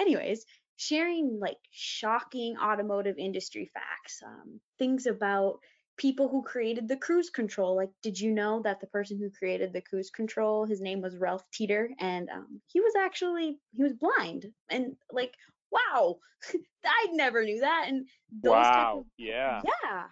anyways, 0.00 0.44
sharing 0.76 1.38
like 1.40 1.58
shocking 1.70 2.56
automotive 2.58 3.16
industry 3.18 3.70
facts, 3.72 4.22
um, 4.26 4.60
things 4.78 5.06
about 5.06 5.60
people 5.96 6.28
who 6.28 6.42
created 6.42 6.88
the 6.88 6.96
cruise 6.96 7.28
control. 7.28 7.76
Like, 7.76 7.90
did 8.02 8.18
you 8.18 8.32
know 8.32 8.62
that 8.64 8.80
the 8.80 8.86
person 8.86 9.18
who 9.18 9.30
created 9.30 9.72
the 9.72 9.82
cruise 9.82 10.10
control, 10.10 10.64
his 10.64 10.80
name 10.80 11.02
was 11.02 11.16
Ralph 11.16 11.44
Teetor, 11.52 11.88
and 11.98 12.30
um, 12.30 12.62
he 12.66 12.80
was 12.80 12.94
actually 12.98 13.58
he 13.72 13.82
was 13.82 13.92
blind, 13.92 14.46
and 14.70 14.96
like, 15.12 15.34
wow, 15.70 16.16
I 16.84 17.08
never 17.12 17.44
knew 17.44 17.60
that. 17.60 17.84
And 17.88 18.06
those 18.42 18.52
wow, 18.52 19.00
of, 19.00 19.06
yeah, 19.18 19.60
yeah, 19.64 20.04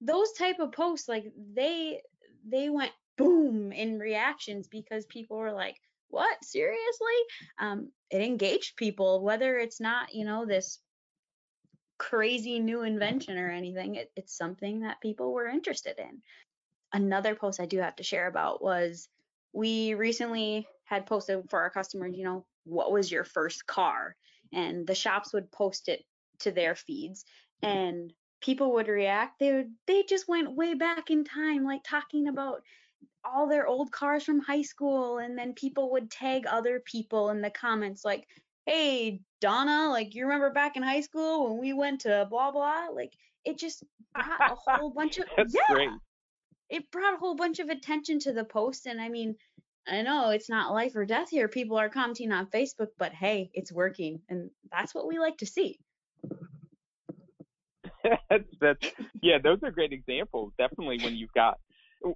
those 0.00 0.32
type 0.32 0.58
of 0.58 0.72
posts, 0.72 1.08
like 1.08 1.26
they 1.54 2.00
they 2.44 2.68
went 2.68 2.92
boom 3.16 3.70
in 3.70 4.00
reactions 4.00 4.66
because 4.66 5.06
people 5.06 5.36
were 5.36 5.52
like, 5.52 5.76
what? 6.12 6.44
Seriously? 6.44 7.18
Um, 7.58 7.90
it 8.10 8.22
engaged 8.22 8.76
people 8.76 9.22
whether 9.22 9.58
it's 9.58 9.80
not 9.80 10.14
you 10.14 10.24
know 10.24 10.46
this 10.46 10.78
crazy 11.98 12.58
new 12.58 12.82
invention 12.82 13.38
or 13.38 13.50
anything 13.50 13.94
it, 13.94 14.10
it's 14.16 14.36
something 14.36 14.80
that 14.80 15.00
people 15.00 15.32
were 15.32 15.48
interested 15.48 15.98
in. 15.98 16.22
Another 16.92 17.34
post 17.34 17.60
i 17.60 17.66
do 17.66 17.78
have 17.78 17.96
to 17.96 18.02
share 18.02 18.26
about 18.26 18.62
was 18.62 19.08
we 19.52 19.94
recently 19.94 20.66
had 20.84 21.06
posted 21.06 21.42
for 21.48 21.60
our 21.60 21.70
customers 21.70 22.14
you 22.16 22.24
know 22.24 22.44
what 22.64 22.92
was 22.92 23.10
your 23.10 23.24
first 23.24 23.66
car? 23.66 24.14
And 24.52 24.86
the 24.86 24.94
shops 24.94 25.32
would 25.32 25.50
post 25.50 25.88
it 25.88 26.04
to 26.40 26.52
their 26.52 26.74
feeds 26.74 27.24
and 27.62 28.12
people 28.40 28.72
would 28.72 28.88
react 28.88 29.38
they 29.38 29.52
would 29.52 29.72
they 29.86 30.02
just 30.02 30.28
went 30.28 30.56
way 30.56 30.74
back 30.74 31.10
in 31.10 31.24
time 31.24 31.64
like 31.64 31.82
talking 31.84 32.26
about 32.26 32.62
all 33.24 33.48
their 33.48 33.66
old 33.66 33.90
cars 33.92 34.24
from 34.24 34.40
high 34.40 34.62
school 34.62 35.18
and 35.18 35.38
then 35.38 35.52
people 35.52 35.92
would 35.92 36.10
tag 36.10 36.44
other 36.46 36.80
people 36.80 37.30
in 37.30 37.40
the 37.40 37.50
comments 37.50 38.04
like 38.04 38.26
hey 38.66 39.20
donna 39.40 39.88
like 39.90 40.14
you 40.14 40.24
remember 40.24 40.50
back 40.50 40.76
in 40.76 40.82
high 40.82 41.00
school 41.00 41.48
when 41.48 41.60
we 41.60 41.72
went 41.72 42.00
to 42.00 42.26
blah 42.30 42.50
blah 42.50 42.86
like 42.92 43.12
it 43.44 43.58
just 43.58 43.84
brought 44.14 44.52
a 44.66 44.76
whole 44.76 44.90
bunch 44.90 45.18
of 45.18 45.24
That's 45.36 45.54
yeah 45.54 45.74
great. 45.74 45.88
it 46.70 46.90
brought 46.90 47.14
a 47.14 47.18
whole 47.18 47.34
bunch 47.34 47.58
of 47.58 47.68
attention 47.68 48.18
to 48.20 48.32
the 48.32 48.44
post 48.44 48.86
and 48.86 49.00
i 49.00 49.08
mean 49.08 49.36
i 49.88 50.02
know 50.02 50.30
it's 50.30 50.48
not 50.48 50.72
life 50.72 50.94
or 50.96 51.04
death 51.04 51.30
here 51.30 51.48
people 51.48 51.76
are 51.76 51.88
commenting 51.88 52.32
on 52.32 52.46
facebook 52.46 52.88
but 52.98 53.12
hey 53.12 53.50
it's 53.54 53.72
working 53.72 54.20
and 54.28 54.50
that's 54.70 54.94
what 54.94 55.06
we 55.06 55.18
like 55.18 55.36
to 55.38 55.46
see 55.46 55.78
that's, 58.30 58.44
that's 58.60 58.86
yeah, 59.22 59.38
those 59.42 59.58
are 59.62 59.70
great 59.70 59.92
examples. 59.92 60.52
Definitely 60.58 60.98
when 61.04 61.16
you've 61.16 61.32
got 61.32 61.58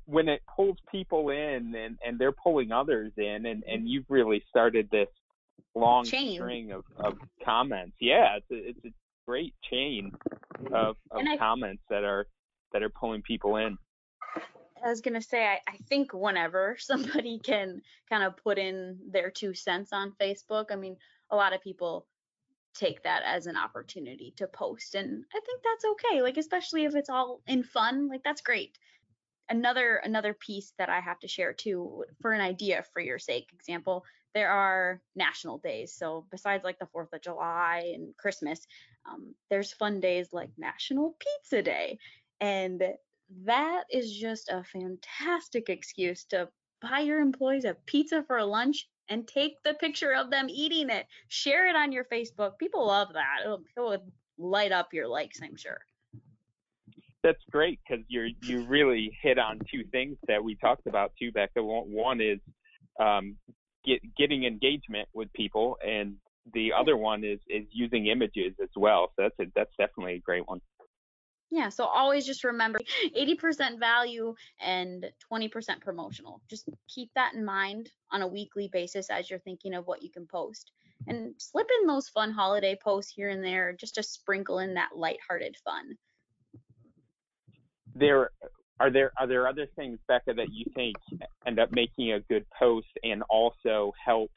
when 0.05 0.29
it 0.29 0.43
pulls 0.55 0.77
people 0.91 1.31
in 1.31 1.75
and 1.75 1.99
and 2.05 2.19
they're 2.19 2.33
pulling 2.33 2.73
others 2.73 3.13
in 3.17 3.47
and 3.47 3.47
and 3.47 3.63
mm-hmm. 3.65 3.87
you've 3.87 4.07
really 4.09 4.43
started 4.49 4.89
this 4.91 5.09
long 5.75 6.05
Chain. 6.05 6.35
string 6.35 6.73
of 6.73 6.85
of 6.97 7.15
comments. 7.45 7.97
Yeah, 8.01 8.37
it's 8.37 8.51
a, 8.51 8.71
it's 8.71 8.85
a 8.85 8.93
great 9.27 9.55
chain 9.71 10.13
of 10.73 10.97
of 11.11 11.23
I- 11.27 11.37
comments 11.37 11.83
that 11.91 12.05
are 12.05 12.27
that 12.73 12.83
are 12.83 12.91
pulling 12.91 13.23
people 13.23 13.57
in. 13.57 13.79
I 14.85 14.89
was 14.89 15.01
gonna 15.01 15.23
say, 15.23 15.45
I, 15.45 15.61
I 15.67 15.77
think 15.89 16.13
whenever 16.13 16.77
somebody 16.81 17.39
can 17.39 17.83
kind 18.09 18.25
of 18.25 18.37
put 18.37 18.59
in 18.59 18.99
their 19.11 19.31
two 19.31 19.55
cents 19.55 19.93
on 19.93 20.13
Facebook, 20.21 20.67
I 20.71 20.77
mean, 20.77 20.97
a 21.31 21.37
lot 21.37 21.55
of 21.55 21.61
people 21.61 22.07
take 22.75 23.03
that 23.05 23.23
as 23.25 23.47
an 23.47 23.57
opportunity 23.57 24.35
to 24.37 24.47
post, 24.47 24.95
and 24.95 25.25
I 25.35 25.41
think 25.41 25.63
that's 25.63 25.85
okay. 25.93 26.23
Like, 26.23 26.37
especially 26.37 26.85
if 26.85 26.95
it's 26.95 27.09
all 27.09 27.41
in 27.47 27.63
fun, 27.63 28.09
like 28.09 28.23
that's 28.23 28.43
great. 28.43 28.79
Another 29.49 29.97
another 29.97 30.35
piece 30.35 30.73
that 30.79 30.89
I 30.89 31.01
have 31.01 31.21
to 31.21 31.29
share 31.29 31.53
too, 31.53 32.05
for 32.21 32.33
an 32.33 32.41
idea 32.41 32.85
for 32.93 33.01
your 33.01 33.19
sake, 33.19 33.49
example, 33.53 34.05
there 34.35 34.51
are 34.51 35.01
national 35.15 35.59
days. 35.59 35.95
So 35.95 36.27
besides 36.31 36.65
like 36.65 36.79
the 36.79 36.89
Fourth 36.93 37.13
of 37.13 37.23
July 37.23 37.93
and 37.95 38.17
Christmas, 38.17 38.67
um, 39.09 39.35
there's 39.49 39.73
fun 39.73 40.01
days 40.01 40.29
like 40.33 40.51
National 40.59 41.17
Pizza 41.21 41.63
Day, 41.63 41.99
and 42.41 42.83
that 43.45 43.85
is 43.91 44.13
just 44.13 44.49
a 44.49 44.65
fantastic 44.65 45.69
excuse 45.69 46.25
to 46.27 46.49
buy 46.83 47.01
your 47.01 47.21
employees 47.21 47.65
a 47.65 47.77
pizza 47.87 48.23
for 48.27 48.43
lunch 48.45 48.89
and 49.09 49.27
take 49.27 49.55
the 49.65 49.75
picture 49.75 50.13
of 50.13 50.31
them 50.31 50.47
eating 50.49 50.91
it. 50.91 51.07
Share 51.29 51.69
it 51.69 51.77
on 51.77 51.93
your 51.93 52.05
Facebook. 52.05 52.59
People 52.59 52.87
love 52.87 53.09
that. 53.15 53.39
It'll, 53.45 53.63
it 53.77 53.81
would 53.81 54.13
light 54.39 54.73
up 54.73 54.93
your 54.93 55.09
likes, 55.09 55.41
I'm 55.43 55.57
sure. 55.57 55.81
That's 57.27 57.43
great 57.51 57.81
because 57.83 58.05
you're 58.07 58.29
you 58.43 58.63
really 58.67 59.11
hit 59.21 59.37
on 59.37 59.59
two 59.69 59.83
things 59.91 60.17
that 60.29 60.45
we 60.45 60.55
talked 60.55 60.87
about 60.87 61.11
too, 61.21 61.33
Becca. 61.33 61.61
One, 61.61 61.91
one 61.91 62.21
is 62.21 62.39
um, 63.01 63.35
get, 63.85 63.99
getting 64.17 64.45
engagement 64.45 65.09
with 65.13 65.33
people, 65.33 65.77
and 65.85 66.15
the 66.55 66.73
other 66.73 66.97
one 66.97 67.25
is 67.25 67.41
is 67.49 67.65
using 67.73 68.07
images 68.07 68.55
as 68.63 68.69
well. 68.77 69.11
So 69.17 69.25
that's 69.25 69.41
a, 69.41 69.51
that's 69.57 69.73
definitely 69.77 70.15
a 70.15 70.21
great 70.21 70.47
one. 70.47 70.61
Yeah, 71.51 71.69
so 71.71 71.85
always 71.85 72.25
just 72.25 72.45
remember 72.45 72.79
80% 73.17 73.81
value 73.81 74.35
and 74.61 75.07
20% 75.33 75.81
promotional. 75.81 76.43
Just 76.49 76.69
keep 76.89 77.11
that 77.17 77.35
in 77.35 77.45
mind 77.45 77.91
on 78.13 78.23
a 78.23 78.29
weekly 78.29 78.69
basis 78.73 79.11
as 79.11 79.29
you're 79.29 79.41
thinking 79.41 79.75
of 79.75 79.87
what 79.89 80.03
you 80.03 80.11
can 80.11 80.27
post. 80.27 80.71
And 81.09 81.35
slip 81.39 81.69
in 81.81 81.89
those 81.89 82.09
fun 82.09 82.31
holiday 82.31 82.77
posts 82.81 83.13
here 83.13 83.31
and 83.31 83.45
there 83.45 83.77
just 83.79 83.97
to 83.97 84.03
sprinkle 84.05 84.61
in 84.61 84.75
that 84.75 84.91
lighthearted 84.97 85.57
fun. 85.65 85.97
There 87.99 88.31
are 88.79 88.91
there 88.91 89.13
are 89.19 89.27
there 89.27 89.49
other 89.49 89.67
things, 89.77 89.99
Becca, 90.09 90.35
that 90.35 90.49
you 90.53 90.65
think 90.75 90.97
end 91.47 91.59
up 91.59 91.71
making 91.73 92.13
a 92.13 92.21
good 92.21 92.45
post 92.59 92.89
and 93.03 93.23
also 93.31 93.93
help 94.05 94.31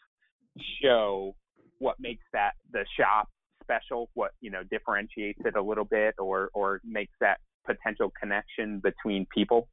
show 0.82 1.36
what 1.80 1.96
makes 2.00 2.24
that 2.34 2.52
the 2.72 2.86
shop 2.98 3.28
special, 3.64 4.10
what 4.14 4.32
you 4.42 4.50
know 4.50 4.64
differentiates 4.70 5.40
it 5.46 5.56
a 5.56 5.62
little 5.62 5.86
bit, 5.86 6.16
or 6.18 6.50
or 6.54 6.82
makes 6.84 7.14
that 7.20 7.40
potential 7.66 8.12
connection 8.20 8.80
between 8.80 9.26
people. 9.34 9.68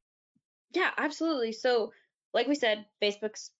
Yeah, 0.72 0.90
absolutely. 0.98 1.52
So, 1.52 1.92
like 2.34 2.46
we 2.46 2.54
said, 2.54 2.84
Facebook's 3.02 3.50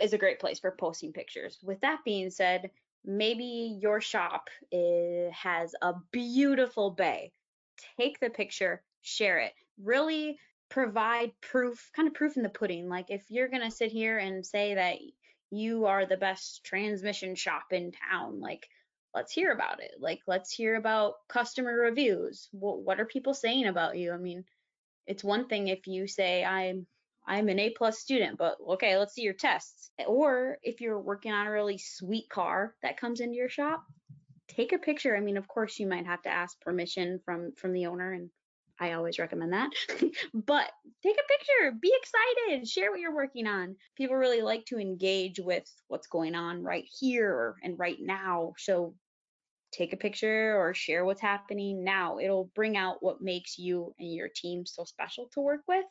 is 0.00 0.12
a 0.12 0.18
great 0.18 0.40
place 0.40 0.60
for 0.60 0.74
posting 0.78 1.12
pictures. 1.12 1.58
With 1.62 1.80
that 1.80 2.00
being 2.04 2.30
said, 2.30 2.70
maybe 3.04 3.78
your 3.80 4.00
shop 4.00 4.48
eh, 4.72 5.30
has 5.32 5.74
a 5.82 5.94
beautiful 6.12 6.90
bay. 6.90 7.32
Take 7.98 8.20
the 8.20 8.30
picture, 8.30 8.82
share 9.08 9.38
it. 9.38 9.52
Really 9.82 10.38
provide 10.68 11.32
proof, 11.40 11.90
kind 11.94 12.08
of 12.08 12.14
proof 12.14 12.36
in 12.36 12.42
the 12.42 12.48
pudding. 12.48 12.88
Like 12.88 13.06
if 13.10 13.24
you're 13.28 13.48
going 13.48 13.62
to 13.62 13.70
sit 13.70 13.90
here 13.90 14.18
and 14.18 14.44
say 14.44 14.74
that 14.74 14.98
you 15.50 15.86
are 15.86 16.06
the 16.06 16.16
best 16.16 16.62
transmission 16.64 17.34
shop 17.34 17.64
in 17.72 17.92
town, 18.10 18.40
like 18.40 18.68
let's 19.14 19.32
hear 19.32 19.52
about 19.52 19.82
it. 19.82 19.92
Like 19.98 20.20
let's 20.26 20.52
hear 20.52 20.76
about 20.76 21.14
customer 21.28 21.74
reviews. 21.74 22.48
What 22.52 22.82
what 22.82 23.00
are 23.00 23.06
people 23.06 23.34
saying 23.34 23.66
about 23.66 23.96
you? 23.96 24.12
I 24.12 24.18
mean, 24.18 24.44
it's 25.06 25.24
one 25.24 25.48
thing 25.48 25.68
if 25.68 25.86
you 25.86 26.06
say 26.06 26.44
I'm 26.44 26.86
I'm 27.26 27.48
an 27.48 27.58
A 27.58 27.70
plus 27.70 27.98
student, 27.98 28.38
but 28.38 28.56
okay, 28.74 28.96
let's 28.96 29.14
see 29.14 29.22
your 29.22 29.34
tests. 29.34 29.90
Or 30.06 30.58
if 30.62 30.80
you're 30.80 31.00
working 31.00 31.32
on 31.32 31.46
a 31.46 31.50
really 31.50 31.78
sweet 31.78 32.28
car 32.30 32.74
that 32.82 32.98
comes 32.98 33.20
into 33.20 33.36
your 33.36 33.50
shop, 33.50 33.84
take 34.48 34.72
a 34.72 34.78
picture. 34.78 35.16
I 35.16 35.20
mean, 35.20 35.36
of 35.36 35.46
course, 35.46 35.78
you 35.78 35.86
might 35.86 36.06
have 36.06 36.22
to 36.22 36.30
ask 36.30 36.58
permission 36.60 37.20
from 37.24 37.52
from 37.56 37.72
the 37.72 37.86
owner, 37.86 38.12
and 38.12 38.30
I 38.80 38.92
always 38.92 39.18
recommend 39.18 39.52
that. 39.52 39.70
but 40.34 40.70
take 41.02 41.16
a 41.16 41.28
picture, 41.28 41.78
be 41.80 41.92
excited, 42.02 42.68
share 42.68 42.90
what 42.90 43.00
you're 43.00 43.14
working 43.14 43.46
on. 43.46 43.76
People 43.96 44.16
really 44.16 44.42
like 44.42 44.66
to 44.66 44.78
engage 44.78 45.40
with 45.40 45.68
what's 45.88 46.06
going 46.06 46.34
on 46.34 46.62
right 46.62 46.84
here 46.98 47.56
and 47.62 47.78
right 47.78 47.98
now. 48.00 48.52
So 48.58 48.94
take 49.72 49.92
a 49.92 49.96
picture 49.96 50.56
or 50.58 50.74
share 50.74 51.04
what's 51.04 51.20
happening 51.20 51.84
now. 51.84 52.18
It'll 52.18 52.50
bring 52.54 52.76
out 52.76 53.02
what 53.02 53.20
makes 53.20 53.58
you 53.58 53.94
and 53.98 54.12
your 54.12 54.28
team 54.28 54.64
so 54.64 54.84
special 54.84 55.28
to 55.32 55.40
work 55.40 55.62
with, 55.68 55.84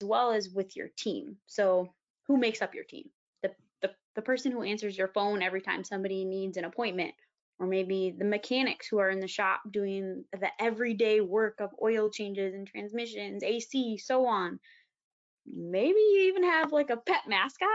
as 0.00 0.06
well 0.06 0.32
as 0.32 0.50
with 0.50 0.76
your 0.76 0.88
team. 0.96 1.36
So, 1.46 1.88
who 2.26 2.36
makes 2.36 2.60
up 2.60 2.74
your 2.74 2.84
team? 2.84 3.08
The, 3.42 3.50
the, 3.80 3.90
the 4.14 4.22
person 4.22 4.52
who 4.52 4.62
answers 4.62 4.98
your 4.98 5.08
phone 5.08 5.42
every 5.42 5.62
time 5.62 5.82
somebody 5.82 6.24
needs 6.24 6.58
an 6.58 6.64
appointment, 6.64 7.14
or 7.58 7.66
maybe 7.66 8.14
the 8.16 8.24
mechanics 8.24 8.86
who 8.86 8.98
are 8.98 9.10
in 9.10 9.20
the 9.20 9.28
shop 9.28 9.60
doing 9.70 10.24
the 10.32 10.48
everyday 10.60 11.20
work 11.20 11.60
of 11.60 11.74
oil 11.82 12.08
changes 12.08 12.54
and 12.54 12.66
transmissions, 12.66 13.42
AC, 13.42 13.98
so 13.98 14.26
on. 14.26 14.60
Maybe 15.46 15.98
you 15.98 16.28
even 16.28 16.44
have 16.44 16.72
like 16.72 16.90
a 16.90 16.96
pet 16.96 17.22
mascot 17.26 17.68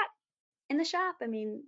in 0.69 0.77
the 0.77 0.85
shop. 0.85 1.15
I 1.21 1.27
mean, 1.27 1.63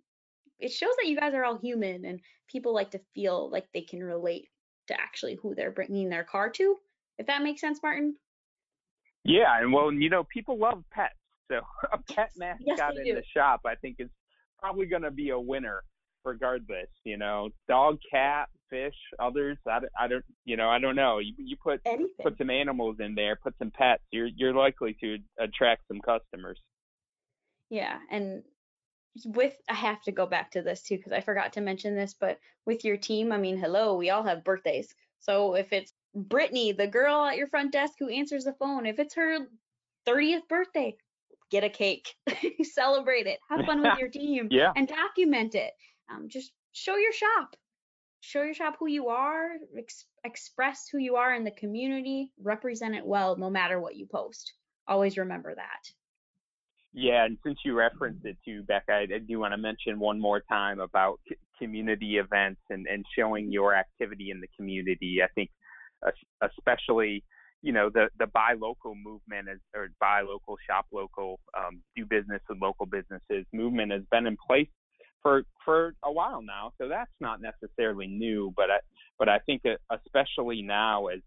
it 0.60 0.72
shows 0.72 0.94
that 0.98 1.10
you 1.10 1.18
guys 1.18 1.34
are 1.34 1.44
all 1.44 1.58
human 1.58 2.06
and 2.06 2.22
people 2.50 2.74
like 2.74 2.92
to 2.92 3.02
feel 3.14 3.50
like 3.52 3.66
they 3.74 3.82
can 3.82 4.04
relate 4.04 4.48
to 4.88 5.00
actually 5.00 5.38
who 5.42 5.56
they're 5.56 5.72
bringing 5.72 6.10
their 6.10 6.24
car 6.24 6.50
to. 6.52 6.78
If 7.18 7.28
that 7.28 7.44
makes 7.44 7.62
sense, 7.62 7.80
Martin. 7.82 8.16
Yeah, 9.24 9.60
and 9.60 9.74
well, 9.74 9.92
you 9.92 10.10
know, 10.10 10.24
people 10.32 10.58
love 10.60 10.84
pets, 10.92 11.16
so 11.52 11.62
a 11.92 11.98
pet 12.14 12.32
mascot 12.38 12.60
Yes, 12.66 12.80
in 12.98 13.04
do. 13.06 13.16
the 13.16 13.24
shop, 13.36 13.62
I 13.66 13.76
think, 13.76 13.98
is 14.00 14.10
probably 14.60 14.86
going 14.86 15.02
to 15.02 15.12
be 15.12 15.30
a 15.30 15.40
winner, 15.40 15.84
regardless. 16.26 16.88
You 17.04 17.18
know, 17.18 17.50
dog, 17.68 17.98
cat, 18.12 18.50
fish, 18.70 18.96
others. 19.20 19.58
I, 19.70 19.80
don't- 19.80 19.92
I 20.00 20.08
don't, 20.08 20.26
you 20.44 20.58
know, 20.58 20.70
I 20.70 20.80
don't 20.80 20.96
know. 20.96 21.20
You 21.20 21.34
you 21.38 21.56
put 21.62 21.82
Anything. 21.86 22.10
put 22.24 22.38
some 22.38 22.50
animals 22.50 22.98
in 23.00 23.16
there, 23.16 23.36
put 23.36 23.54
some 23.60 23.72
pets. 23.72 24.04
You're 24.12 24.28
you're 24.36 24.54
likely 24.54 24.96
to 25.02 25.18
attract 25.40 25.84
some 25.88 26.02
customers. 26.02 26.60
Yeah, 27.70 27.98
and 28.12 28.44
with 29.26 29.54
I 29.70 29.74
have 29.74 30.02
to 30.04 30.12
go 30.12 30.26
back 30.26 30.52
to 30.52 30.62
this 30.62 30.84
too 30.84 30.98
because 30.98 31.14
I 31.14 31.22
forgot 31.22 31.54
to 31.54 31.62
mention 31.62 31.96
this, 31.96 32.14
but 32.20 32.40
with 32.66 32.84
your 32.84 32.98
team, 32.98 33.32
I 33.32 33.38
mean, 33.38 33.58
hello, 33.58 33.96
we 33.96 34.10
all 34.10 34.24
have 34.24 34.44
birthdays. 34.44 34.94
So 35.20 35.56
if 35.56 35.72
it's 35.74 35.94
Brittany, 36.14 36.72
the 36.74 36.88
girl 36.88 37.26
at 37.26 37.38
your 37.38 37.48
front 37.48 37.72
desk 37.72 37.94
who 38.00 38.10
answers 38.10 38.44
the 38.46 38.54
phone, 38.54 38.86
if 38.86 39.00
it's 39.00 39.16
her 39.16 39.40
30th 40.08 40.48
birthday, 40.50 40.96
get 41.50 41.64
a 41.64 41.70
cake, 41.70 42.14
celebrate 42.64 43.26
it, 43.28 43.40
have 43.50 43.66
fun 43.66 43.82
with 43.82 43.98
your 44.00 44.10
team, 44.10 44.48
Yeah. 44.52 44.72
and 44.76 44.88
document 44.88 45.56
it. 45.56 45.72
Um, 46.10 46.30
just 46.30 46.52
show 46.72 46.96
your 46.98 47.14
shop, 47.14 47.56
show 48.22 48.44
your 48.44 48.54
shop 48.54 48.76
who 48.80 48.88
you 48.88 49.08
are, 49.08 49.50
ex- 49.78 50.06
express 50.24 50.88
who 50.92 50.98
you 50.98 51.16
are 51.16 51.34
in 51.34 51.44
the 51.44 51.52
community, 51.52 52.32
represent 52.42 52.96
it 52.96 53.06
well, 53.06 53.36
no 53.38 53.50
matter 53.50 53.80
what 53.80 53.96
you 53.96 54.06
post. 54.06 54.54
Always 54.88 55.18
remember 55.18 55.56
that. 55.56 55.90
Yeah, 56.94 57.26
and 57.26 57.38
since 57.46 57.60
you 57.66 57.74
referenced 57.74 58.26
it 58.26 58.38
too, 58.46 58.64
Becca, 58.64 58.92
I, 58.92 59.02
I 59.16 59.20
do 59.20 59.40
want 59.40 59.54
to 59.54 59.58
mention 59.58 60.00
one 60.00 60.20
more 60.20 60.42
time 60.50 60.80
about 60.80 61.20
c- 61.28 61.36
community 61.60 62.18
events 62.18 62.62
and, 62.70 62.88
and 62.88 63.04
showing 63.18 63.52
your 63.52 63.76
activity 63.76 64.30
in 64.32 64.40
the 64.40 64.48
community. 64.56 65.20
I 65.22 65.28
think, 65.36 65.50
especially, 66.42 67.24
you 67.62 67.74
know, 67.74 67.90
the 67.90 68.08
the 68.18 68.28
buy 68.28 68.54
local 68.58 68.96
movement 68.96 69.50
is, 69.50 69.60
or 69.76 69.90
buy 70.00 70.22
local, 70.22 70.56
shop 70.70 70.86
local, 70.94 71.42
um, 71.58 71.82
do 71.98 72.06
business 72.06 72.42
with 72.48 72.62
local 72.62 72.86
businesses 72.86 73.46
movement 73.52 73.92
has 73.92 74.04
been 74.10 74.26
in 74.26 74.38
place 74.48 74.70
for 75.26 75.44
for 75.66 75.96
a 76.04 76.12
while 76.12 76.44
now. 76.44 76.72
So 76.78 76.88
that's 76.88 77.10
not 77.20 77.40
necessarily 77.42 78.06
new, 78.06 78.54
but 78.56 78.70
I 78.70 78.78
but 79.18 79.28
I 79.28 79.40
think 79.40 79.64
especially 79.90 80.62
now 80.62 81.08
as 81.08 81.22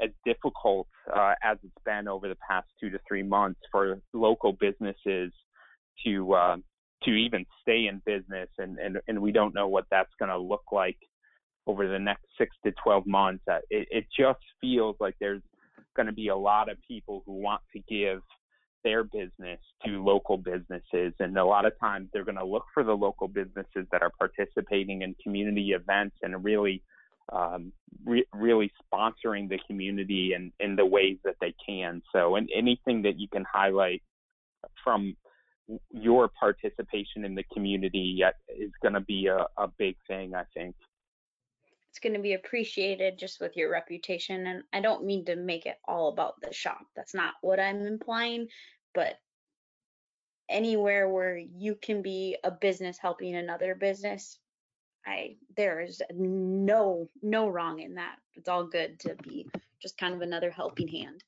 as 0.00 0.10
difficult 0.24 0.86
uh, 1.14 1.34
as 1.42 1.58
it's 1.64 1.74
been 1.84 2.06
over 2.06 2.20
over 2.20 2.28
the 2.28 2.38
past 2.48 2.68
two 2.80 2.90
to 2.90 3.00
three 3.08 3.24
months 3.24 3.60
for 3.72 3.98
local 4.12 4.52
businesses 4.52 5.32
to 6.06 6.32
uh, 6.32 6.56
to 7.02 7.10
even 7.10 7.44
stay 7.60 7.88
in 7.88 8.00
business, 8.06 8.48
and 8.58 8.78
and 8.78 9.00
and 9.08 9.20
we 9.20 9.32
don't 9.32 9.52
know 9.52 9.66
what 9.66 9.86
that's 9.90 10.12
going 10.20 10.30
to 10.30 10.38
look 10.38 10.70
like 10.70 10.98
over 11.66 11.88
the 11.88 11.98
next 11.98 12.26
six 12.38 12.54
to 12.64 12.72
twelve 12.82 13.04
months. 13.04 13.42
Uh, 13.50 13.58
it, 13.68 13.88
it 13.90 14.06
just 14.16 14.38
feels 14.60 14.94
like 15.00 15.16
there's 15.18 15.42
going 15.96 16.06
to 16.06 16.12
be 16.12 16.28
a 16.28 16.36
lot 16.36 16.70
of 16.70 16.78
people 16.86 17.24
who 17.26 17.32
want 17.32 17.62
to 17.72 17.80
give 17.88 18.20
their 18.84 19.04
business 19.04 19.60
to 19.84 20.02
local 20.02 20.36
businesses. 20.36 21.12
And 21.18 21.36
a 21.36 21.44
lot 21.44 21.66
of 21.66 21.78
times 21.78 22.08
they're 22.12 22.24
going 22.24 22.36
to 22.36 22.44
look 22.44 22.64
for 22.72 22.84
the 22.84 22.96
local 22.96 23.28
businesses 23.28 23.86
that 23.92 24.02
are 24.02 24.12
participating 24.18 25.02
in 25.02 25.14
community 25.22 25.72
events 25.72 26.16
and 26.22 26.42
really, 26.44 26.82
um, 27.32 27.72
re- 28.04 28.26
really 28.32 28.72
sponsoring 28.92 29.48
the 29.48 29.58
community 29.66 30.32
in, 30.34 30.52
in 30.60 30.76
the 30.76 30.86
ways 30.86 31.18
that 31.24 31.36
they 31.40 31.54
can. 31.66 32.02
So, 32.12 32.36
and 32.36 32.48
anything 32.54 33.02
that 33.02 33.18
you 33.18 33.28
can 33.28 33.44
highlight 33.50 34.02
from 34.82 35.16
your 35.90 36.28
participation 36.28 37.24
in 37.24 37.34
the 37.34 37.44
community 37.52 38.22
is 38.58 38.72
going 38.82 38.94
to 38.94 39.00
be 39.00 39.28
a, 39.28 39.46
a 39.56 39.68
big 39.78 39.96
thing, 40.08 40.34
I 40.34 40.44
think 40.54 40.74
it's 41.90 41.98
going 41.98 42.14
to 42.14 42.20
be 42.20 42.34
appreciated 42.34 43.18
just 43.18 43.40
with 43.40 43.56
your 43.56 43.70
reputation. 43.70 44.46
And 44.46 44.62
I 44.72 44.80
don't 44.80 45.04
mean 45.04 45.24
to 45.24 45.34
make 45.34 45.66
it 45.66 45.76
all 45.86 46.08
about 46.08 46.34
the 46.40 46.52
shop. 46.52 46.86
That's 46.94 47.14
not 47.14 47.34
what 47.40 47.58
I'm 47.58 47.84
implying, 47.84 48.46
but 48.94 49.18
anywhere 50.48 51.08
where 51.08 51.36
you 51.36 51.74
can 51.74 52.00
be 52.00 52.36
a 52.44 52.50
business 52.50 52.96
helping 52.96 53.34
another 53.34 53.74
business, 53.74 54.38
I 55.04 55.36
there 55.56 55.80
is 55.80 56.00
no 56.14 57.08
no 57.22 57.48
wrong 57.48 57.80
in 57.80 57.94
that. 57.94 58.16
It's 58.34 58.48
all 58.48 58.66
good 58.66 59.00
to 59.00 59.16
be 59.22 59.48
just 59.82 59.98
kind 59.98 60.14
of 60.14 60.20
another 60.20 60.50
helping 60.50 60.88
hand. 60.88 61.24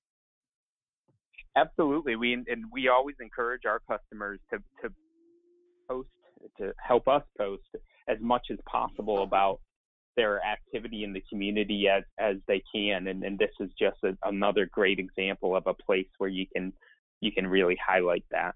Absolutely. 1.57 2.15
We 2.17 2.35
and 2.35 2.65
we 2.71 2.89
always 2.89 3.17
encourage 3.21 3.63
our 3.67 3.81
customers 3.81 4.39
to 4.51 4.59
to 4.83 4.95
post 5.89 6.09
to 6.59 6.73
help 6.79 7.09
us 7.09 7.23
post 7.37 7.63
as 8.09 8.19
much 8.21 8.49
as 8.51 8.59
possible 8.67 9.23
about 9.23 9.61
their 10.17 10.45
activity 10.45 11.05
in 11.05 11.13
the 11.13 11.23
community 11.29 11.89
as 11.89 12.05
as 12.19 12.37
they 12.47 12.63
can. 12.75 13.07
And, 13.09 13.25
and 13.25 13.39
this 13.39 13.51
is 13.61 13.71
just 13.79 13.99
a, 14.05 14.17
another 14.25 14.67
great 14.67 14.99
example 14.99 15.57
of 15.57 15.67
a 15.67 15.75
place 15.75 16.09
where 16.19 16.31
you 16.31 16.47
can 16.55 16.73
you 17.21 17.33
can 17.33 17.47
really 17.47 17.77
highlight 17.85 18.25
that. 18.31 18.55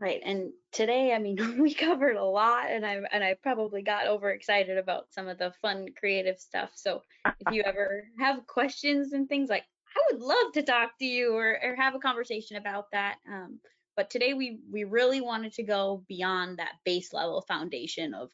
Right. 0.00 0.20
And 0.24 0.52
today 0.72 1.14
i 1.14 1.18
mean 1.18 1.58
we 1.60 1.72
covered 1.72 2.16
a 2.16 2.24
lot 2.24 2.68
and 2.68 2.84
i 2.84 3.00
and 3.12 3.22
i 3.22 3.36
probably 3.42 3.80
got 3.82 4.08
overexcited 4.08 4.76
about 4.76 5.06
some 5.10 5.28
of 5.28 5.38
the 5.38 5.52
fun 5.62 5.86
creative 5.96 6.38
stuff. 6.38 6.70
So 6.74 7.02
if 7.24 7.54
you 7.54 7.62
ever 7.62 8.04
have 8.18 8.46
questions 8.46 9.12
and 9.12 9.28
things 9.28 9.48
like 9.48 9.64
i 9.96 10.12
would 10.12 10.20
love 10.20 10.52
to 10.54 10.62
talk 10.62 10.98
to 10.98 11.04
you 11.04 11.34
or, 11.34 11.58
or 11.62 11.76
have 11.76 11.94
a 11.94 12.00
conversation 12.00 12.56
about 12.56 12.86
that 12.92 13.16
um, 13.32 13.60
but 13.96 14.10
today 14.10 14.34
we 14.34 14.58
we 14.70 14.84
really 14.84 15.20
wanted 15.20 15.52
to 15.52 15.62
go 15.62 16.04
beyond 16.08 16.58
that 16.58 16.72
base 16.84 17.12
level 17.12 17.44
foundation 17.46 18.14
of 18.14 18.30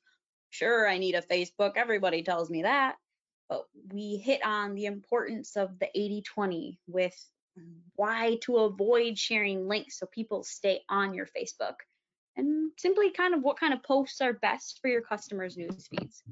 Sure, 0.50 0.88
I 0.88 0.98
need 0.98 1.14
a 1.14 1.22
Facebook. 1.22 1.72
Everybody 1.76 2.22
tells 2.22 2.50
me 2.50 2.62
that. 2.62 2.96
But 3.48 3.66
we 3.92 4.16
hit 4.16 4.44
on 4.44 4.74
the 4.74 4.86
importance 4.86 5.56
of 5.56 5.78
the 5.78 5.88
80 5.94 6.22
20 6.22 6.78
with 6.86 7.16
why 7.96 8.38
to 8.42 8.58
avoid 8.58 9.18
sharing 9.18 9.68
links 9.68 9.98
so 9.98 10.06
people 10.06 10.44
stay 10.44 10.80
on 10.88 11.14
your 11.14 11.26
Facebook 11.26 11.74
and 12.36 12.70
simply 12.78 13.10
kind 13.10 13.34
of 13.34 13.42
what 13.42 13.58
kind 13.58 13.74
of 13.74 13.82
posts 13.82 14.20
are 14.20 14.32
best 14.32 14.78
for 14.80 14.88
your 14.88 15.02
customers' 15.02 15.56
news 15.56 15.88
feeds. 15.88 16.22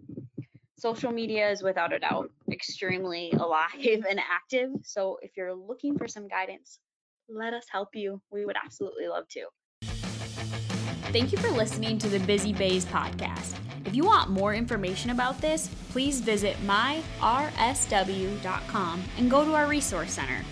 Social 0.78 1.10
media 1.10 1.50
is 1.50 1.62
without 1.62 1.92
a 1.92 1.98
doubt 1.98 2.30
extremely 2.50 3.32
alive 3.32 3.68
and 4.08 4.20
active. 4.20 4.70
So 4.84 5.18
if 5.22 5.36
you're 5.36 5.54
looking 5.54 5.98
for 5.98 6.06
some 6.06 6.28
guidance, 6.28 6.78
let 7.28 7.52
us 7.52 7.66
help 7.70 7.94
you. 7.94 8.22
We 8.30 8.46
would 8.46 8.56
absolutely 8.62 9.08
love 9.08 9.28
to. 9.30 9.46
Thank 11.10 11.32
you 11.32 11.38
for 11.38 11.48
listening 11.50 11.96
to 11.98 12.08
the 12.08 12.20
Busy 12.20 12.52
Bays 12.52 12.84
podcast. 12.84 13.54
If 13.86 13.94
you 13.94 14.04
want 14.04 14.28
more 14.28 14.52
information 14.54 15.08
about 15.08 15.40
this, 15.40 15.68
please 15.88 16.20
visit 16.20 16.54
myrsw.com 16.66 17.02
and 19.16 19.30
go 19.30 19.42
to 19.42 19.54
our 19.54 19.66
resource 19.66 20.12
center. 20.12 20.44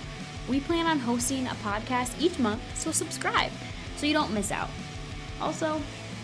We 0.48 0.60
plan 0.60 0.86
on 0.86 0.98
hosting 0.98 1.46
a 1.46 1.54
podcast 1.56 2.18
each 2.18 2.38
month, 2.38 2.62
so 2.74 2.90
subscribe 2.90 3.52
so 3.98 4.06
you 4.06 4.14
don't 4.14 4.32
miss 4.32 4.50
out. 4.50 4.70
Also, 5.42 5.78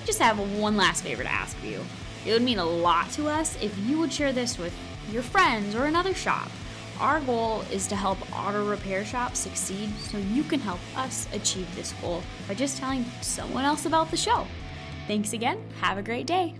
just 0.07 0.19
have 0.19 0.39
one 0.59 0.79
last 0.79 1.05
favor 1.05 1.23
to 1.23 1.31
ask 1.31 1.55
of 1.59 1.67
you. 1.67 1.85
It 2.25 2.33
would 2.33 2.41
mean 2.41 2.59
a 2.59 2.65
lot 2.65 3.11
to 3.13 3.29
us 3.29 3.59
if 3.61 3.77
you 3.81 3.99
would 3.99 4.15
share 4.15 4.33
this 4.33 4.57
with 4.57 4.75
your 5.11 5.23
friends 5.23 5.75
or 5.75 5.85
another 5.85 6.15
shop. 6.15 6.51
Our 7.01 7.21
goal 7.21 7.63
is 7.73 7.87
to 7.89 7.97
help 7.97 8.19
auto 8.37 8.69
repair 8.69 9.05
shops 9.05 9.41
succeed 9.41 9.91
so 9.99 10.19
you 10.19 10.45
can 10.45 10.61
help 10.61 10.81
us 10.97 11.27
achieve 11.33 11.75
this 11.75 11.93
goal 12.01 12.23
by 12.47 12.55
just 12.55 12.79
telling 12.79 13.05
someone 13.21 13.65
else 13.65 13.87
about 13.87 14.11
the 14.11 14.17
show. 14.17 14.47
Thanks 15.07 15.33
again. 15.33 15.59
Have 15.81 15.99
a 15.99 16.03
great 16.03 16.27
day. 16.27 16.55